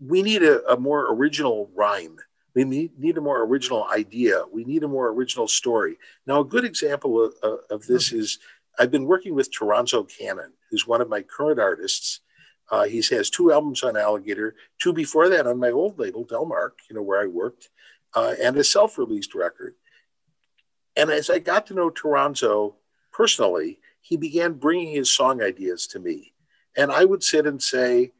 we 0.00 0.22
need 0.22 0.42
a, 0.42 0.64
a 0.70 0.76
more 0.78 1.12
original 1.12 1.70
rhyme. 1.74 2.18
We 2.54 2.64
need, 2.64 2.98
need, 2.98 3.18
a 3.18 3.20
more 3.20 3.42
original 3.42 3.86
idea. 3.92 4.42
We 4.52 4.64
need 4.64 4.82
a 4.82 4.88
more 4.88 5.08
original 5.08 5.48
story. 5.48 5.98
Now, 6.26 6.40
a 6.40 6.44
good 6.44 6.64
example 6.64 7.32
of, 7.42 7.58
of 7.70 7.86
this 7.86 8.08
mm-hmm. 8.08 8.20
is 8.20 8.38
I've 8.78 8.90
been 8.90 9.06
working 9.06 9.34
with 9.34 9.50
Toronzo 9.50 10.08
Cannon, 10.08 10.52
who's 10.70 10.86
one 10.86 11.00
of 11.00 11.08
my 11.08 11.22
current 11.22 11.58
artists. 11.60 12.20
Uh, 12.70 12.84
he 12.84 13.02
has 13.10 13.30
two 13.30 13.52
albums 13.52 13.82
on 13.82 13.96
Alligator, 13.96 14.54
two 14.80 14.92
before 14.92 15.28
that 15.28 15.46
on 15.46 15.58
my 15.58 15.70
old 15.70 15.98
label, 15.98 16.24
Delmark, 16.24 16.72
you 16.88 16.94
know, 16.94 17.02
where 17.02 17.20
I 17.20 17.26
worked, 17.26 17.70
uh, 18.14 18.34
and 18.40 18.56
a 18.56 18.64
self 18.64 18.98
released 18.98 19.34
record. 19.34 19.74
And 20.96 21.10
as 21.10 21.30
I 21.30 21.38
got 21.38 21.66
to 21.68 21.74
know 21.74 21.90
Toronzo 21.90 22.74
personally, 23.12 23.80
he 24.00 24.16
began 24.16 24.54
bringing 24.54 24.94
his 24.94 25.10
song 25.10 25.42
ideas 25.42 25.86
to 25.88 25.98
me. 25.98 26.34
And 26.78 26.92
I 26.92 27.04
would 27.04 27.24
sit 27.24 27.44
and 27.44 27.60
say, 27.60 28.12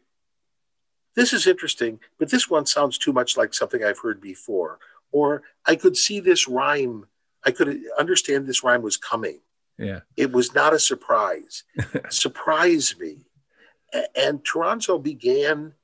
this 1.15 1.33
is 1.33 1.47
interesting, 1.47 2.01
but 2.19 2.31
this 2.31 2.51
one 2.51 2.67
sounds 2.67 2.99
too 2.99 3.13
much 3.13 3.37
like 3.37 3.55
something 3.55 3.83
I've 3.83 4.01
heard 4.01 4.21
before. 4.21 4.81
Or 5.13 5.43
I 5.65 5.77
could 5.77 5.97
see 5.97 6.19
this 6.21 6.49
rhyme, 6.49 7.07
I 7.45 7.53
could 7.53 7.81
understand 7.99 8.47
this 8.47 8.65
rhyme 8.65 8.83
was 8.83 8.97
coming. 8.97 9.41
Yeah. 9.79 10.01
It 10.17 10.33
was 10.33 10.55
not 10.55 10.75
a 10.75 10.79
surprise. 10.79 11.63
Surprise 12.11 12.97
me. 12.99 13.19
And 14.17 14.45
Toronzo 14.45 15.01
began, 15.01 15.75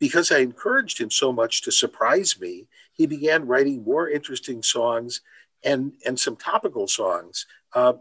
because 0.00 0.32
I 0.32 0.38
encouraged 0.38 1.00
him 1.00 1.10
so 1.10 1.32
much 1.32 1.62
to 1.62 1.70
surprise 1.70 2.40
me, 2.40 2.66
he 2.92 3.06
began 3.06 3.46
writing 3.46 3.84
more 3.84 4.10
interesting 4.10 4.64
songs 4.64 5.20
and, 5.62 5.92
and 6.04 6.18
some 6.18 6.34
topical 6.34 6.88
songs. 6.88 7.46
Uh, 7.72 7.94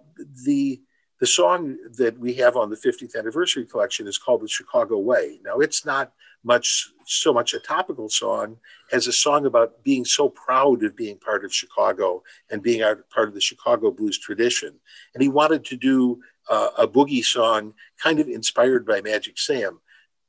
the 0.45 0.81
the 1.23 1.27
song 1.27 1.77
that 1.95 2.19
we 2.19 2.33
have 2.33 2.57
on 2.57 2.69
the 2.69 2.75
50th 2.75 3.17
anniversary 3.17 3.63
collection 3.63 4.07
is 4.07 4.17
called 4.17 4.41
The 4.41 4.47
Chicago 4.49 4.97
Way. 4.97 5.39
Now, 5.41 5.59
it's 5.59 5.85
not 5.85 6.11
much 6.43 6.89
so 7.05 7.33
much 7.33 7.53
a 7.53 7.61
topical 7.61 8.09
song 8.09 8.57
as 8.91 9.07
a 9.07 9.13
song 9.13 9.45
about 9.45 9.81
being 9.85 10.03
so 10.03 10.27
proud 10.27 10.83
of 10.83 10.97
being 10.97 11.17
part 11.17 11.45
of 11.45 11.55
Chicago 11.55 12.23
and 12.51 12.61
being 12.61 12.81
part 13.09 13.29
of 13.29 13.33
the 13.33 13.39
Chicago 13.39 13.89
blues 13.89 14.17
tradition. 14.17 14.73
And 15.13 15.23
he 15.23 15.29
wanted 15.29 15.63
to 15.63 15.77
do 15.77 16.19
uh, 16.49 16.71
a 16.77 16.89
boogie 16.89 17.23
song 17.23 17.73
kind 18.03 18.19
of 18.19 18.27
inspired 18.27 18.85
by 18.85 18.99
Magic 18.99 19.39
Sam. 19.39 19.79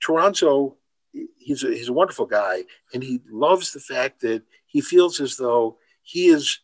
Toronzo, 0.01 0.77
he's 1.39 1.65
a, 1.65 1.71
he's 1.71 1.89
a 1.89 1.93
wonderful 1.93 2.27
guy, 2.27 2.63
and 2.93 3.03
he 3.03 3.21
loves 3.29 3.73
the 3.73 3.81
fact 3.81 4.21
that 4.21 4.45
he 4.65 4.81
feels 4.81 5.19
as 5.19 5.39
though 5.39 5.77
he 6.05 6.29
is 6.29 6.61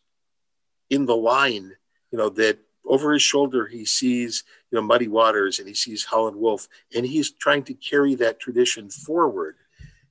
in 0.89 1.07
the 1.07 1.17
line, 1.17 1.73
you 2.13 2.19
know, 2.19 2.29
that 2.29 2.61
over 2.87 3.13
his 3.13 3.23
shoulder 3.23 3.67
he 3.67 3.85
sees 3.85 4.45
you 4.71 4.77
know 4.77 4.83
muddy 4.83 5.09
waters 5.09 5.59
and 5.59 5.69
he 5.69 5.75
sees 5.75 6.05
howlin' 6.05 6.39
wolf 6.39 6.69
and 6.95 7.07
he's 7.07 7.31
trying 7.31 7.63
to 7.65 7.75
carry 7.75 8.15
that 8.17 8.41
tradition 8.41 8.91
forward. 8.91 9.57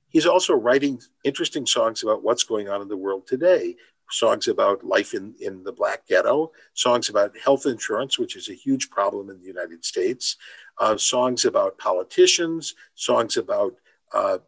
He's 0.08 0.26
also 0.26 0.54
writing 0.54 1.00
interesting 1.22 1.66
songs 1.66 2.02
about 2.02 2.24
what's 2.24 2.42
going 2.42 2.68
on 2.68 2.82
in 2.82 2.88
the 2.88 2.96
world 2.96 3.26
today. 3.28 3.76
Songs 4.10 4.48
about 4.48 4.82
life 4.84 5.14
in, 5.14 5.34
in 5.40 5.62
the 5.62 5.70
black 5.70 6.04
ghetto 6.08 6.50
songs 6.74 7.08
about 7.08 7.36
health 7.38 7.64
insurance 7.64 8.18
which 8.18 8.34
is 8.34 8.48
a 8.48 8.54
huge 8.54 8.90
problem 8.90 9.30
in 9.30 9.38
the 9.40 9.46
united 9.46 9.84
states 9.84 10.36
uh, 10.78 10.96
songs 10.96 11.44
about 11.44 11.78
politicians 11.78 12.74
songs 12.96 13.36
about 13.36 13.72
uh, 14.12 14.38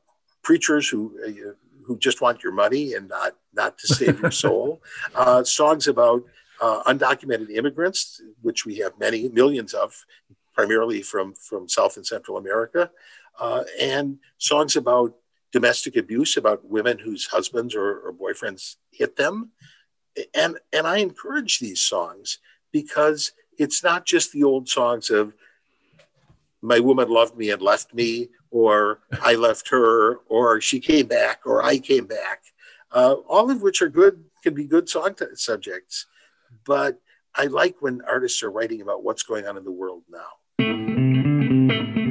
preachers 0.42 0.88
who 0.88 1.16
uh, 1.24 1.52
who 1.86 1.96
just 1.98 2.20
want 2.20 2.42
your 2.42 2.52
money 2.52 2.94
and 2.94 3.08
not 3.08 3.36
not 3.54 3.78
to 3.78 3.86
save 3.86 4.20
your 4.20 4.30
soul 4.44 4.82
uh, 5.14 5.44
songs 5.44 5.86
about 5.86 6.24
uh, 6.62 6.80
undocumented 6.84 7.50
immigrants, 7.50 8.22
which 8.40 8.64
we 8.64 8.76
have 8.76 8.92
many 8.98 9.28
millions 9.28 9.74
of, 9.74 10.06
primarily 10.54 11.02
from, 11.02 11.34
from 11.34 11.68
South 11.68 11.96
and 11.96 12.06
Central 12.06 12.36
America, 12.36 12.88
uh, 13.40 13.64
and 13.80 14.18
songs 14.38 14.76
about 14.76 15.16
domestic 15.50 15.96
abuse, 15.96 16.36
about 16.36 16.64
women 16.64 16.98
whose 17.00 17.26
husbands 17.26 17.74
or, 17.74 17.98
or 17.98 18.12
boyfriends 18.12 18.76
hit 18.92 19.16
them. 19.16 19.50
And, 20.34 20.58
and 20.72 20.86
I 20.86 20.98
encourage 20.98 21.58
these 21.58 21.80
songs 21.80 22.38
because 22.70 23.32
it's 23.58 23.82
not 23.82 24.06
just 24.06 24.30
the 24.30 24.44
old 24.44 24.68
songs 24.68 25.10
of 25.10 25.34
my 26.62 26.78
woman 26.78 27.08
loved 27.08 27.36
me 27.36 27.50
and 27.50 27.60
left 27.60 27.92
me, 27.92 28.28
or 28.52 29.00
I 29.20 29.34
left 29.34 29.68
her, 29.70 30.18
or 30.28 30.60
she 30.60 30.78
came 30.78 31.06
back, 31.06 31.40
or 31.44 31.64
I 31.64 31.78
came 31.78 32.06
back. 32.06 32.42
Uh, 32.92 33.14
all 33.28 33.50
of 33.50 33.62
which 33.62 33.82
are 33.82 33.88
good, 33.88 34.24
can 34.44 34.54
be 34.54 34.64
good 34.64 34.88
song 34.88 35.14
t- 35.14 35.24
subjects 35.34 36.06
but 36.64 37.00
I 37.34 37.46
like 37.46 37.76
when 37.80 38.02
artists 38.02 38.42
are 38.42 38.50
writing 38.50 38.82
about 38.82 39.02
what's 39.02 39.22
going 39.22 39.46
on 39.46 39.56
in 39.56 39.64
the 39.64 39.72
world 39.72 40.02
now. 40.10 42.01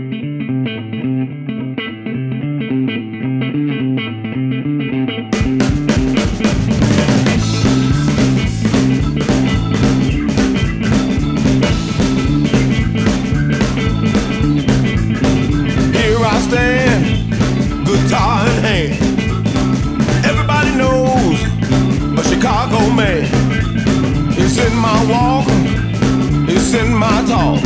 In 26.73 26.93
my 26.93 27.23
talk. 27.27 27.61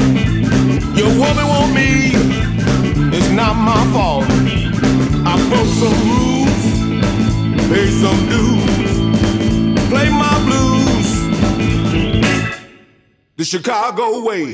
Your 0.97 1.09
woman 1.09 1.47
want 1.47 1.73
me 1.73 2.11
it's 3.17 3.29
not 3.29 3.55
my 3.55 3.83
fault. 3.93 4.25
I 5.27 5.35
broke 5.49 5.71
some 5.81 5.97
rules, 6.11 6.63
paid 7.69 7.91
some 8.03 8.21
dues, 8.29 9.89
play 9.89 10.09
my 10.09 10.35
blues 10.45 11.07
the 13.37 13.43
Chicago 13.45 14.23
way. 14.23 14.51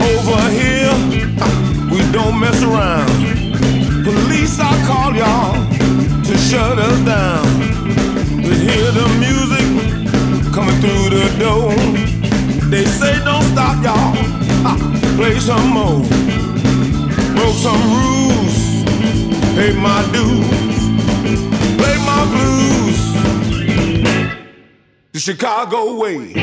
Over 0.00 0.40
here, 0.50 0.94
we 1.90 2.12
don't 2.12 2.38
mess 2.40 2.62
around. 2.62 3.03
Play 15.16 15.38
some 15.38 15.68
more. 15.70 16.02
Broke 17.34 17.56
some 17.56 17.80
rules, 17.96 18.84
paid 19.54 19.76
my 19.76 20.02
dues, 20.12 20.48
play 21.78 21.96
my 22.04 22.22
blues. 22.32 22.98
The 25.12 25.20
Chicago 25.20 25.96
way. 25.96 26.34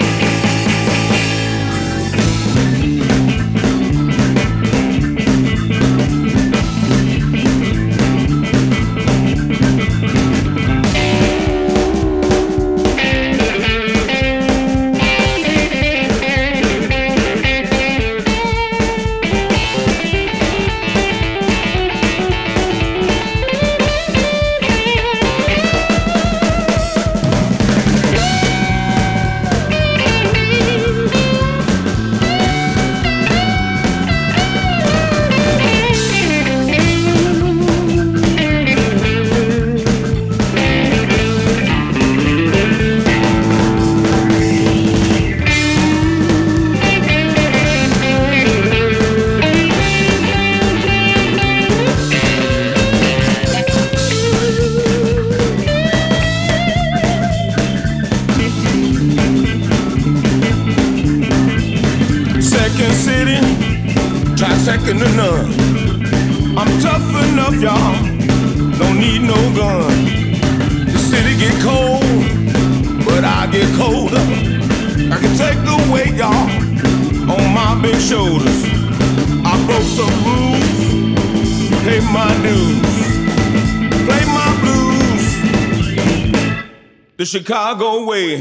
The 87.21 87.27
Chicago 87.27 88.03
way. 88.05 88.37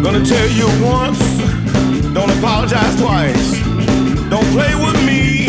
Gonna 0.00 0.24
tell 0.24 0.48
you 0.48 0.68
once, 0.80 1.18
don't 2.14 2.30
apologize 2.38 2.94
twice. 3.00 3.60
Don't 4.30 4.46
play 4.54 4.76
with 4.76 4.94
me, 5.04 5.48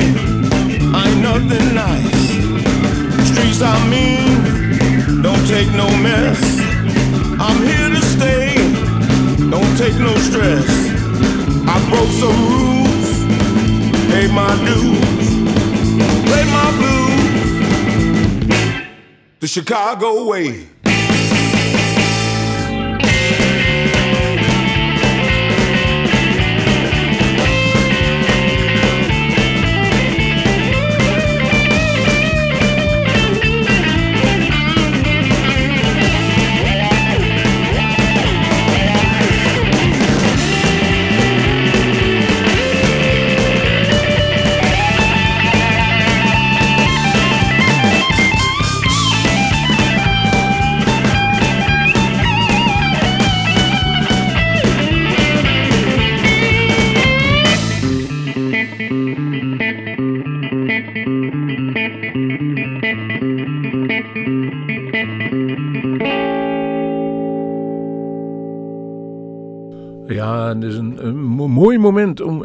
I 0.92 1.08
ain't 1.08 1.22
nothing 1.22 1.76
nice. 1.76 3.30
Streets 3.30 3.62
I 3.62 3.78
mean, 3.92 5.22
don't 5.22 5.46
take 5.46 5.72
no 5.74 5.88
mess. 6.02 6.42
I'm 7.40 7.62
here 7.64 7.90
to 7.90 8.02
stay, 8.02 8.56
don't 9.52 9.78
take 9.78 10.00
no 10.00 10.16
stress. 10.16 10.99
I 11.72 11.78
broke 11.88 12.10
some 12.10 12.40
rules, 12.50 13.10
paid 14.10 14.32
my 14.32 14.56
dues, 14.66 15.30
play 16.26 16.46
my 16.58 16.70
blues. 16.80 17.30
The 19.40 19.48
Chicago 19.48 20.26
way. 20.26 20.68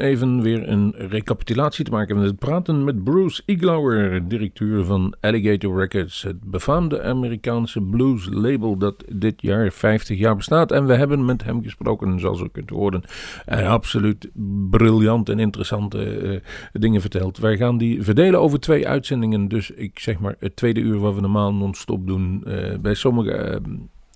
Even 0.05 0.43
weer 0.43 0.69
een 0.69 0.95
recapitulatie 0.97 1.85
te 1.85 1.91
maken. 1.91 2.21
We 2.21 2.35
praten 2.35 2.85
met 2.85 3.05
Bruce 3.05 3.43
Iglauer, 3.47 4.29
directeur 4.29 4.85
van 4.85 5.15
Alligator 5.21 5.79
Records, 5.79 6.23
het 6.23 6.43
befaamde 6.43 7.03
Amerikaanse 7.03 7.83
blues 7.83 8.29
label 8.31 8.77
dat 8.77 9.05
dit 9.13 9.43
jaar 9.43 9.73
50 9.73 10.19
jaar 10.19 10.37
bestaat. 10.37 10.73
En 10.73 10.87
we 10.87 10.95
hebben 10.95 11.25
met 11.25 11.45
hem 11.45 11.63
gesproken, 11.63 12.21
zoals 12.21 12.41
u 12.41 12.49
kunt 12.53 12.71
horen, 12.71 13.03
en 13.45 13.67
absoluut 13.67 14.31
briljant 14.71 15.29
en 15.29 15.39
interessante 15.39 16.05
eh, 16.05 16.41
dingen 16.73 17.01
verteld. 17.01 17.39
Wij 17.39 17.57
gaan 17.57 17.79
die 17.79 18.03
verdelen 18.03 18.41
over 18.41 18.61
twee 18.61 18.89
uitzendingen, 18.89 19.49
dus 19.49 19.71
ik 19.71 19.99
zeg 19.99 20.19
maar 20.19 20.37
het 20.39 20.57
tweede 20.57 20.81
uur 20.81 20.99
wat 20.99 21.15
we 21.15 21.21
normaal 21.21 21.55
non-stop 21.55 22.07
doen. 22.07 22.45
eh, 22.45 22.79
bij 22.79 22.95
sommige... 22.95 23.61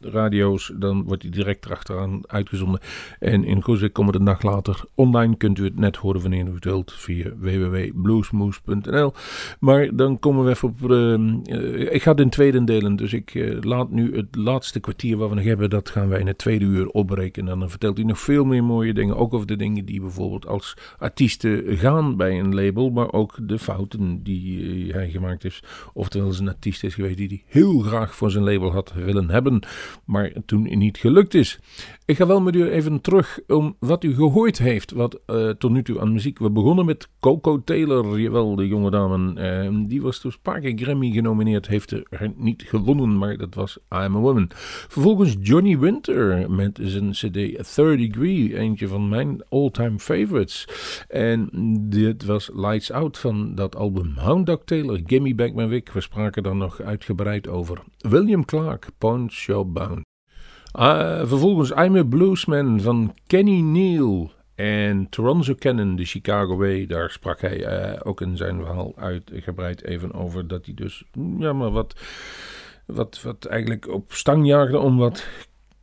radio's, 0.00 0.72
dan 0.74 1.04
wordt 1.04 1.22
die 1.22 1.30
direct 1.30 1.64
erachteraan 1.64 2.20
uitgezonden. 2.26 2.80
En 3.18 3.44
in 3.44 3.62
Goezik 3.62 3.92
komen 3.92 4.12
de 4.12 4.22
dag 4.22 4.42
later 4.42 4.84
online. 4.94 5.36
Kunt 5.36 5.58
u 5.58 5.64
het 5.64 5.78
net 5.78 5.96
horen 5.96 6.20
wanneer 6.20 6.46
u 6.46 6.54
het 6.54 6.64
wilt 6.64 6.92
via 6.92 7.32
www.bluesmoose.nl. 7.36 9.12
Maar 9.60 9.96
dan 9.96 10.18
komen 10.18 10.44
we 10.44 10.50
even 10.50 10.68
op. 10.68 10.90
eh, 10.90 11.14
eh, 11.14 11.94
ik 11.94 12.02
ga 12.02 12.10
het 12.10 12.20
in 12.20 12.30
tweede 12.30 12.64
delen, 12.64 12.96
dus 12.96 13.12
ik 13.12 13.34
eh, 13.34 13.56
laat 13.60 13.90
nu 13.90 14.16
het 14.16 14.36
laatste 14.36 14.80
kwartier 14.80 15.16
wat 15.16 15.28
we 15.28 15.34
nog 15.34 15.44
hebben, 15.44 15.70
dat 15.70 15.90
gaan 15.90 16.08
wij 16.08 16.20
in 16.20 16.26
het 16.26 16.38
tweede 16.38 16.64
uur 16.64 16.88
opbreken. 16.88 17.48
En 17.48 17.58
dan 17.58 17.70
vertelt 17.70 17.98
u 17.98 18.04
nog 18.04 18.18
veel 18.18 18.44
meer 18.44 18.64
mooie 18.64 18.94
dingen. 18.94 19.16
Ook 19.16 19.34
over 19.34 19.46
de 19.46 19.56
dingen 19.56 19.84
die 19.84 20.00
bijvoorbeeld 20.00 20.46
als 20.46 20.76
artiesten 20.98 21.76
gaan 21.76 22.16
bij 22.16 22.38
een 22.38 22.54
label, 22.54 22.90
maar 22.90 23.12
ook 23.12 23.36
de 23.40 23.58
fouten 23.58 24.22
die 24.22 24.88
eh, 24.88 24.94
hij 24.94 25.10
gemaakt 25.10 25.42
heeft. 25.42 25.66
Oftewel, 25.92 26.32
zijn 26.32 26.48
artiest 26.48 26.84
is 26.84 26.94
geweest 26.94 27.16
die 27.16 27.28
hij 27.28 27.42
heel 27.46 27.78
graag 27.78 28.14
voor 28.14 28.30
zijn 28.30 28.44
label 28.44 28.72
had 28.72 28.92
willen 28.92 29.30
hebben. 29.30 29.60
Maar 30.04 30.32
toen 30.46 30.78
niet 30.78 30.98
gelukt 30.98 31.34
is. 31.34 31.58
Ik 32.04 32.16
ga 32.16 32.26
wel 32.26 32.40
met 32.40 32.54
u 32.54 32.70
even 32.70 33.00
terug 33.00 33.40
om 33.46 33.76
wat 33.78 34.04
u 34.04 34.14
gehoord 34.14 34.58
heeft, 34.58 34.90
wat 34.90 35.20
uh, 35.26 35.50
tot 35.50 35.70
nu 35.70 35.82
toe 35.82 36.00
aan 36.00 36.12
muziek. 36.12 36.38
We 36.38 36.50
begonnen 36.50 36.84
met 36.84 37.08
Coco 37.20 37.62
Taylor, 37.64 38.20
jawel, 38.20 38.54
de 38.54 38.68
jonge 38.68 38.90
dame. 38.90 39.40
Uh, 39.66 39.84
die 39.88 40.02
was 40.02 40.20
dus 40.20 40.34
een 40.34 40.40
paar 40.42 40.60
keer 40.60 40.72
Grammy 40.76 41.10
genomineerd, 41.10 41.66
heeft 41.66 41.90
er 41.90 42.32
niet 42.36 42.62
gewonnen, 42.62 43.18
maar 43.18 43.36
dat 43.36 43.54
was 43.54 43.78
I'm 43.88 44.16
a 44.16 44.18
Woman. 44.18 44.50
Vervolgens 44.88 45.36
Johnny 45.40 45.78
Winter 45.78 46.50
met 46.50 46.78
zijn 46.82 47.10
CD 47.10 47.74
Third 47.74 47.98
Degree, 47.98 48.58
eentje 48.58 48.88
van 48.88 49.08
mijn 49.08 49.42
all-time 49.48 49.98
favorites. 49.98 50.68
En 51.08 51.48
dit 51.88 52.24
was 52.24 52.50
Lights 52.54 52.92
Out 52.92 53.18
van 53.18 53.54
dat 53.54 53.76
album 53.76 54.12
Hound 54.16 54.46
Dog 54.46 54.60
Taylor, 54.64 55.00
Gimme 55.06 55.34
Back 55.34 55.54
My 55.54 55.68
Wick. 55.68 55.92
We 55.92 56.00
spraken 56.00 56.42
daar 56.42 56.56
nog 56.56 56.80
uitgebreid 56.80 57.48
over. 57.48 57.82
William 57.98 58.44
Clark, 58.44 58.88
Pawn 58.98 59.28
Shop 59.30 59.74
Uh, 60.78 61.18
vervolgens 61.26 61.70
I'm 61.70 61.96
a 61.96 62.04
Bluesman 62.04 62.80
van 62.80 63.14
Kenny 63.26 63.60
Neal. 63.60 64.30
En 64.54 65.08
Toronto 65.08 65.54
Cannon, 65.54 65.96
de 65.96 66.04
Chicago 66.04 66.56
Way, 66.56 66.86
daar 66.86 67.10
sprak 67.10 67.40
hij 67.40 67.92
uh, 67.92 68.00
ook 68.02 68.20
in 68.20 68.36
zijn 68.36 68.56
verhaal 68.56 68.92
uitgebreid 68.96 69.82
even 69.82 70.12
over. 70.12 70.48
Dat 70.48 70.64
hij 70.64 70.74
dus, 70.74 71.04
ja, 71.38 71.52
maar 71.52 71.70
wat, 71.70 72.00
wat, 72.86 73.22
wat 73.22 73.44
eigenlijk 73.44 73.88
op 73.88 74.12
stang 74.12 74.46
jaagde 74.46 74.78
om 74.78 74.96
wat 74.96 75.28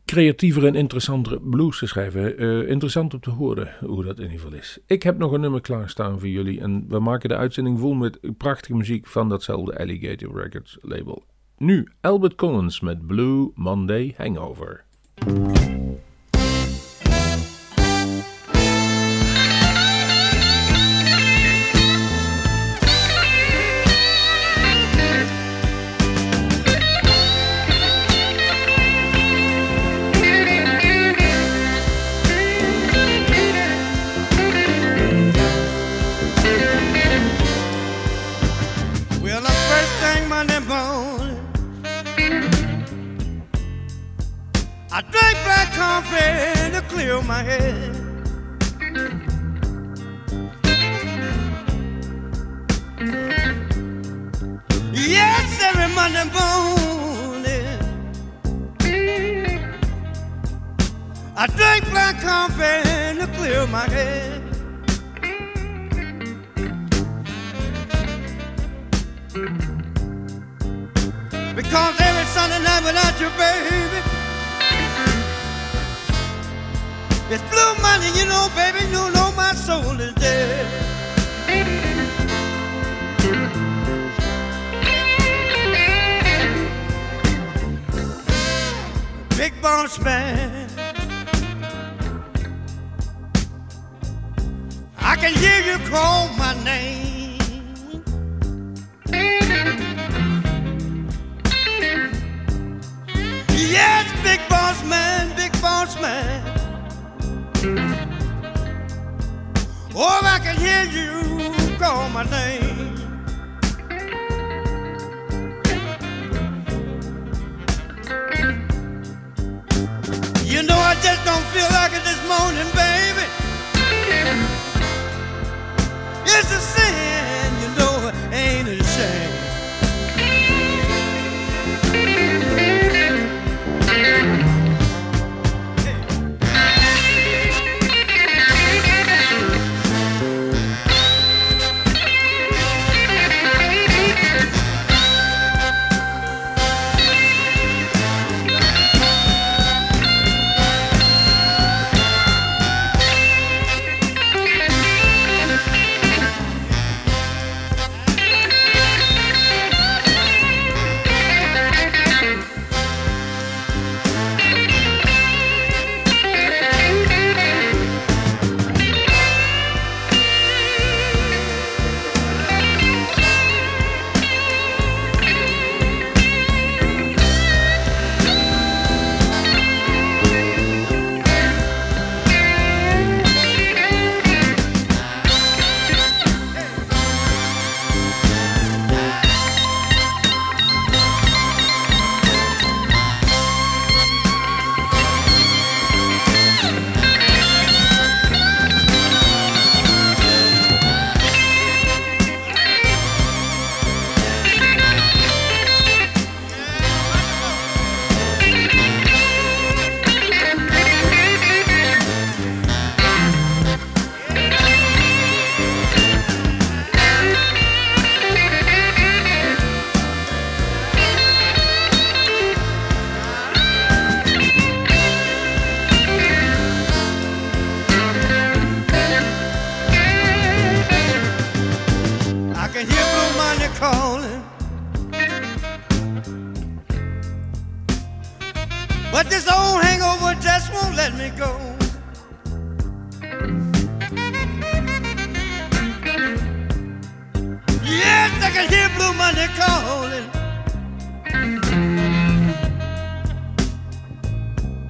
creatiever 0.05 0.65
en 0.65 0.75
interessantere 0.75 1.39
blues 1.39 1.79
te 1.79 1.87
schrijven. 1.87 2.43
Uh, 2.43 2.69
interessant 2.69 3.13
om 3.13 3.19
te 3.19 3.29
horen 3.29 3.73
hoe 3.79 4.03
dat 4.03 4.17
in 4.17 4.23
ieder 4.23 4.39
geval 4.39 4.57
is. 4.57 4.79
Ik 4.85 5.03
heb 5.03 5.17
nog 5.17 5.31
een 5.31 5.41
nummer 5.41 5.61
klaarstaan 5.61 6.19
voor 6.19 6.29
jullie. 6.29 6.61
En 6.61 6.85
we 6.87 6.99
maken 6.99 7.29
de 7.29 7.35
uitzending 7.35 7.79
vol 7.79 7.93
met 7.93 8.19
prachtige 8.37 8.75
muziek 8.75 9.07
van 9.07 9.29
datzelfde 9.29 9.77
Alligator 9.77 10.41
Records 10.41 10.77
label. 10.81 11.23
Nu 11.57 11.87
Albert 12.01 12.35
Collins 12.35 12.81
met 12.81 13.07
Blue 13.07 13.51
Monday 13.55 14.13
Hangover. 14.17 14.83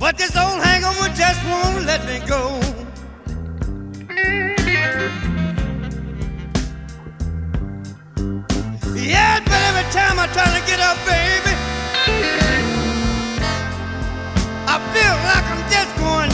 But 0.06 0.18
this 0.20 0.38
old 0.38 0.62
hangover 0.62 1.10
just 1.16 1.44
won't 1.46 1.84
let 1.88 2.06
me 2.06 2.20
go. 2.28 2.60
Yeah, 8.94 9.40
but 9.40 9.62
every 9.70 9.88
time 9.92 10.20
I 10.20 10.28
try 10.32 10.46
to 10.46 10.62
get 10.70 10.80
up, 10.80 10.98
baby, 11.10 11.54
I 14.68 14.78
feel 14.94 15.16
like 15.26 15.48
I'm 15.54 15.64
just 15.74 15.92
going 15.98 16.25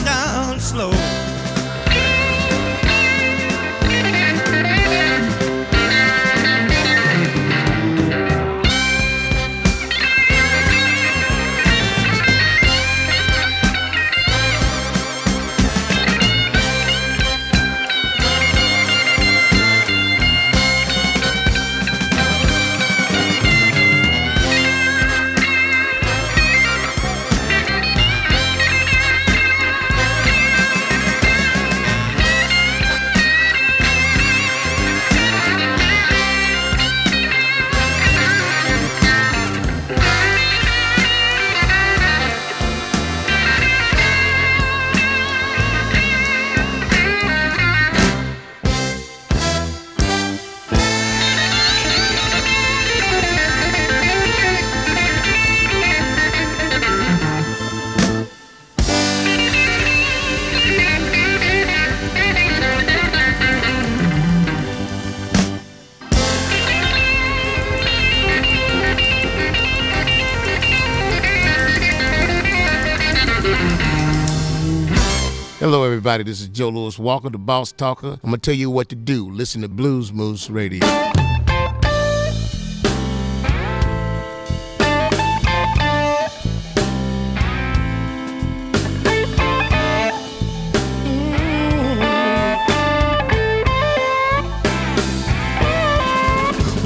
everybody. 76.12 76.30
This 76.30 76.41
is 76.41 76.49
Joe 76.49 76.68
Louis 76.68 76.99
Walker, 76.99 77.30
the 77.30 77.38
Boss 77.38 77.72
Talker. 77.72 78.20
I'm 78.22 78.32
gonna 78.32 78.38
tell 78.39 78.53
you 78.53 78.70
what 78.70 78.89
to 78.89 78.95
do. 78.95 79.30
Listen 79.32 79.62
to 79.62 79.70
Blues 79.70 80.12
Moose 80.12 80.49
Radio. 80.49 80.82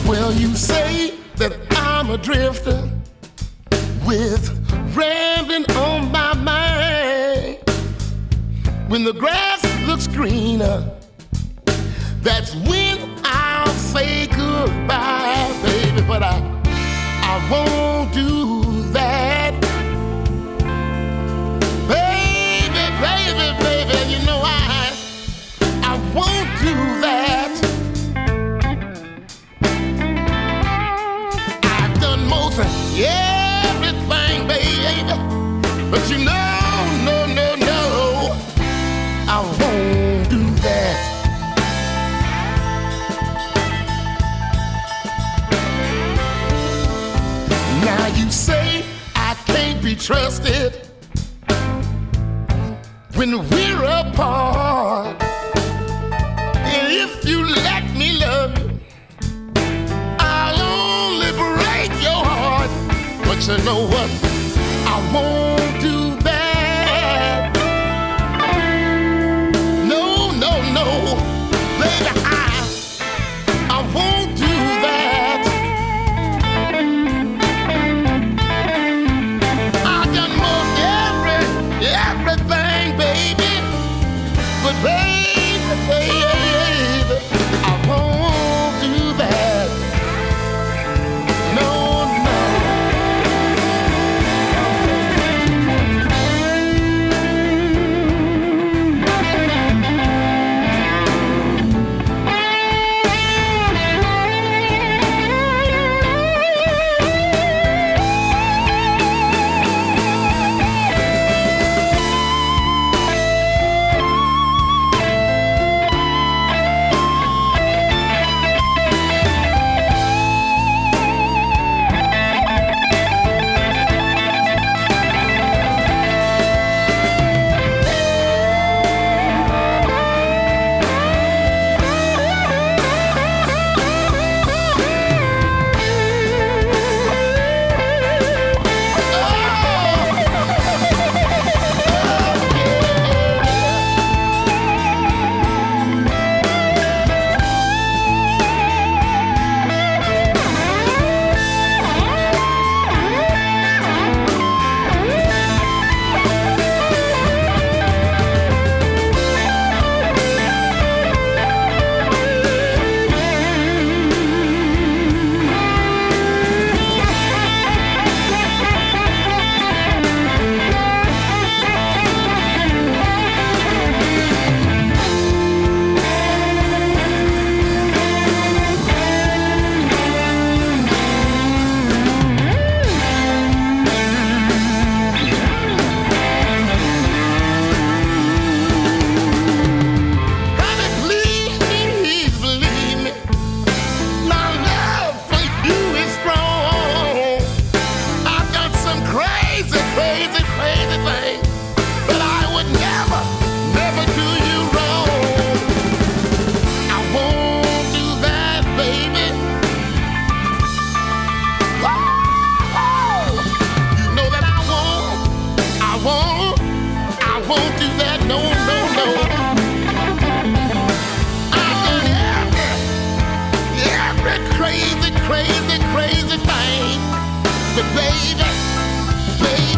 Well, 0.08 0.34
you 0.34 0.54
say 0.56 1.16
that 1.38 1.58
I'm 1.72 2.12
a 2.12 2.18
drifter 2.20 2.88
with 4.06 4.55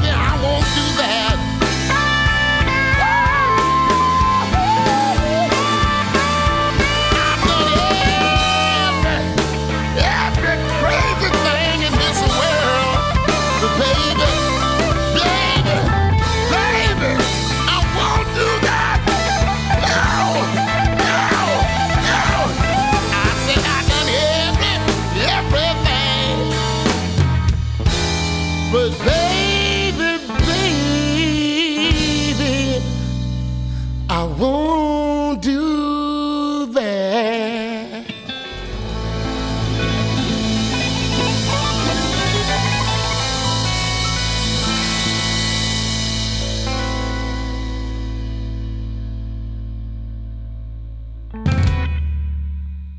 baby, 0.01 0.26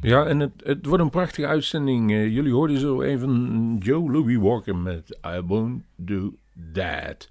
Ja, 0.09 0.27
en 0.27 0.41
het, 0.41 0.87
wordt 0.87 1.03
een 1.03 1.11
prachtige 1.11 1.47
uitzending. 1.47 2.11
Eh, 2.11 2.35
jullie 2.35 2.53
hoorden 2.53 2.79
zo 2.79 3.03
even 3.03 3.77
Joe 3.79 4.11
Louis 4.11 4.37
Walker 4.37 4.77
met 4.77 5.19
I 5.27 5.41
Won't 5.41 5.83
Do 5.97 6.35
That. 6.73 7.29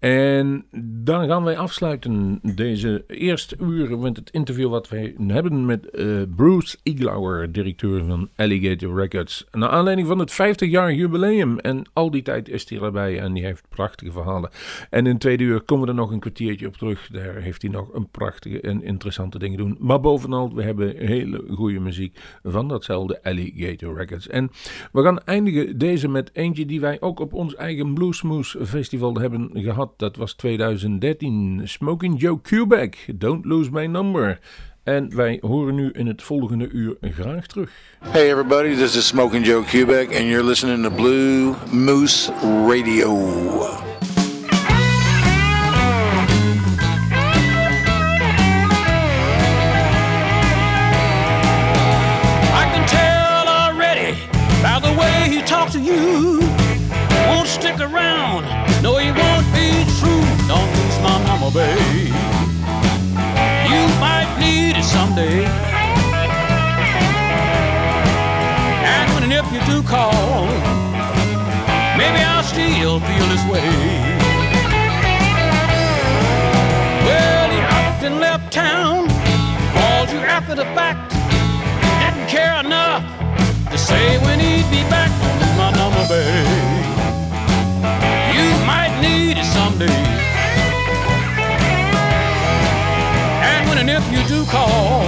En 0.00 0.64
dan 1.04 1.26
gaan 1.26 1.44
wij 1.44 1.56
afsluiten 1.56 2.40
deze 2.42 3.04
eerste 3.06 3.56
uur 3.58 3.98
met 3.98 4.16
het 4.16 4.30
interview 4.30 4.70
wat 4.70 4.88
wij 4.88 5.14
hebben 5.26 5.66
met 5.66 5.90
eh, 5.90 6.06
Bruce 6.36 6.78
Iglauer, 6.82 7.52
directeur 7.52 8.04
van 8.04 8.28
Alligator 8.36 9.00
Records. 9.00 9.46
Naar 9.50 9.68
aanleiding 9.68 10.08
van 10.08 10.18
het 10.18 10.32
50-jaar 10.32 10.92
jubileum. 10.92 11.58
En 11.58 11.84
al 11.92 12.10
die 12.10 12.22
tijd 12.22 12.48
is 12.48 12.68
hij 12.68 12.80
erbij 12.80 13.20
en 13.20 13.32
die 13.32 13.44
heeft 13.44 13.64
prachtige 13.68 14.12
verhalen. 14.12 14.50
En 14.90 15.06
in 15.06 15.18
tweede 15.18 15.44
uur 15.44 15.60
komen 15.60 15.84
we 15.84 15.90
er 15.90 15.98
nog 15.98 16.10
een 16.10 16.20
kwartiertje 16.20 16.66
op 16.66 16.76
terug. 16.76 17.08
Daar 17.12 17.34
heeft 17.34 17.62
hij 17.62 17.70
nog 17.70 17.94
een 17.94 18.08
prachtige 18.10 18.60
en 18.60 18.82
interessante 18.82 19.38
dingen 19.38 19.58
doen. 19.58 19.76
Maar 19.80 20.00
bovenal, 20.00 20.54
we 20.54 20.62
hebben 20.62 20.96
hele 20.96 21.44
goede 21.50 21.80
muziek 21.80 22.18
van 22.42 22.68
datzelfde 22.68 23.22
Alligator 23.22 23.96
Records. 23.96 24.28
En 24.28 24.50
we 24.92 25.02
gaan 25.02 25.24
eindigen 25.24 25.78
deze 25.78 26.08
met 26.08 26.30
eentje 26.32 26.66
die 26.66 26.80
wij 26.80 27.00
ook 27.00 27.20
op 27.20 27.32
ons 27.32 27.54
eigen 27.54 27.94
Bluesmoose 27.94 28.66
Festival 28.66 29.14
hebben 29.14 29.50
gehad. 29.52 29.89
Dat 29.96 30.16
was 30.16 30.34
2013. 30.34 31.62
Smoking 31.64 32.20
Joe 32.20 32.40
Quebec, 32.40 33.06
Don't 33.16 33.44
Lose 33.44 33.70
My 33.70 33.86
Number. 33.86 34.38
En 34.82 35.16
wij 35.16 35.38
horen 35.40 35.74
nu 35.74 35.90
in 35.90 36.06
het 36.06 36.22
volgende 36.22 36.68
uur 36.68 36.96
graag 37.00 37.46
terug. 37.46 37.70
Hey 37.98 38.30
everybody, 38.30 38.74
this 38.74 38.96
is 38.96 39.06
Smoking 39.06 39.46
Joe 39.46 39.62
Quebec 39.62 40.06
and 40.14 40.24
you're 40.24 40.44
listening 40.44 40.82
to 40.82 40.90
Blue 40.90 41.54
Moose 41.70 42.32
Radio. 42.66 43.08
I 52.52 52.64
can 52.72 52.86
tell 52.86 53.46
already 53.48 54.14
by 54.62 54.80
the 54.80 54.94
way 54.98 55.28
he 55.28 55.42
talks 55.42 55.72
to 55.72 55.80
you. 55.80 56.40
Won't 57.28 57.48
stick 57.48 57.78
around, 57.80 58.44
no, 58.82 58.98
babe. 61.52 62.14
You 63.70 63.82
might 63.98 64.30
need 64.38 64.76
it 64.76 64.84
someday. 64.84 65.44
And 68.92 69.06
when 69.14 69.22
and 69.24 69.32
if 69.32 69.46
you 69.52 69.60
do 69.72 69.82
call, 69.86 70.46
maybe 71.96 72.20
I'll 72.30 72.42
still 72.42 73.00
feel 73.00 73.26
this 73.32 73.44
way. 73.52 73.70
Well, 77.06 77.50
he 77.50 77.60
up 77.60 78.02
and 78.02 78.20
left 78.20 78.52
town, 78.52 79.08
called 79.74 80.10
you 80.10 80.18
after 80.18 80.54
the 80.54 80.64
fact 80.76 81.10
didn't 82.20 82.28
care 82.28 82.60
enough 82.60 83.02
to 83.70 83.78
say 83.78 84.18
when 84.18 84.38
he'd 84.40 84.68
be 84.70 84.82
back. 84.90 85.10
My 85.56 85.70
number, 85.72 86.06
babe. 86.08 86.46
You 88.34 88.66
might 88.66 88.98
need 89.00 89.38
it 89.38 89.44
someday. 89.44 90.19
And 93.80 93.88
if 93.88 94.12
you 94.12 94.22
do 94.28 94.44
call, 94.44 95.00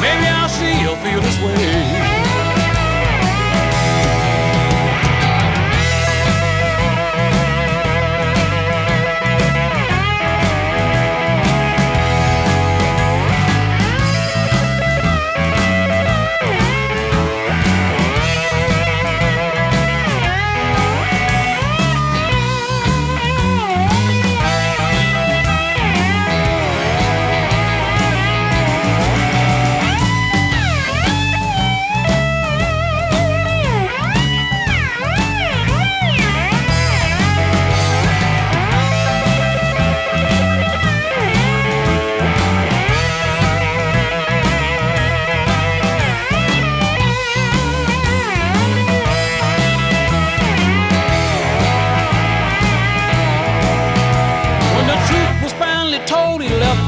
maybe 0.00 0.26
I'll 0.26 0.48
still 0.48 0.96
feel 0.96 1.20
this 1.20 1.38
way. 1.38 2.19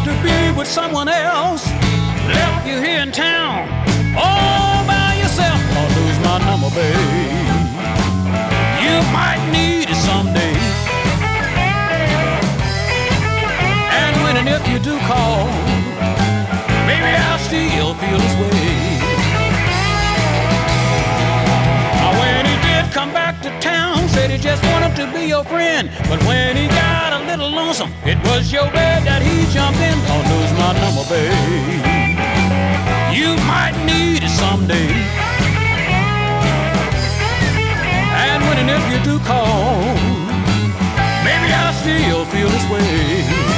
To 0.05 0.13
be 0.23 0.51
with 0.59 0.67
someone 0.67 1.09
else. 1.09 1.71
Left 2.27 2.67
you 2.67 2.81
here 2.81 3.03
in 3.03 3.13
town, 3.13 3.69
all 4.17 4.85
by 4.85 5.15
yourself. 5.23 5.61
I'll 5.79 5.91
lose 5.99 6.19
my 6.27 6.39
number, 6.49 6.71
babe. 6.71 7.43
You 8.83 8.97
might 9.13 9.43
need 9.53 9.89
it 9.89 10.01
someday. 10.11 10.57
And 14.03 14.15
when 14.23 14.37
and 14.39 14.49
if 14.49 14.67
you 14.69 14.79
do 14.79 14.99
call, 15.07 15.47
maybe 16.87 17.11
I'll 17.27 17.39
still 17.39 17.95
feel 17.95 18.19
this 18.19 18.35
way. 18.41 18.92
Just 24.43 24.63
wanted 24.65 24.97
to 24.97 25.07
be 25.15 25.27
your 25.27 25.45
friend. 25.45 25.89
But 26.11 26.21
when 26.25 26.57
he 26.57 26.67
got 26.67 27.13
a 27.13 27.25
little 27.27 27.49
lonesome, 27.49 27.95
it 28.05 28.19
was 28.27 28.53
your 28.53 28.69
bed 28.73 29.05
that 29.05 29.23
he 29.23 29.47
jumped 29.55 29.79
in. 29.79 29.95
Don't 30.11 30.27
lose 30.35 30.53
my 30.59 30.75
number, 30.83 31.07
babe. 31.07 32.03
You 33.15 33.39
might 33.47 33.79
need 33.87 34.25
it 34.27 34.35
someday. 34.35 34.91
And 38.19 38.43
when 38.43 38.59
and 38.59 38.71
if 38.71 38.85
you 38.91 38.99
do 39.07 39.23
call, 39.23 39.79
maybe 41.23 41.49
I'll 41.55 41.73
still 41.79 42.25
feel 42.27 42.49
this 42.49 42.67
way. 42.69 43.52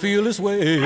This 0.00 0.38
way. 0.38 0.80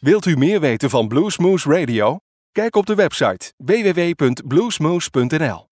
Wilt 0.00 0.26
u 0.26 0.36
meer 0.36 0.60
weten 0.60 0.90
van 0.90 1.08
Bluesmoose 1.08 1.68
Radio? 1.68 2.18
Kijk 2.52 2.76
op 2.76 2.86
de 2.86 2.94
website 2.94 3.52
www.bluesmoose.nl. 3.56 5.71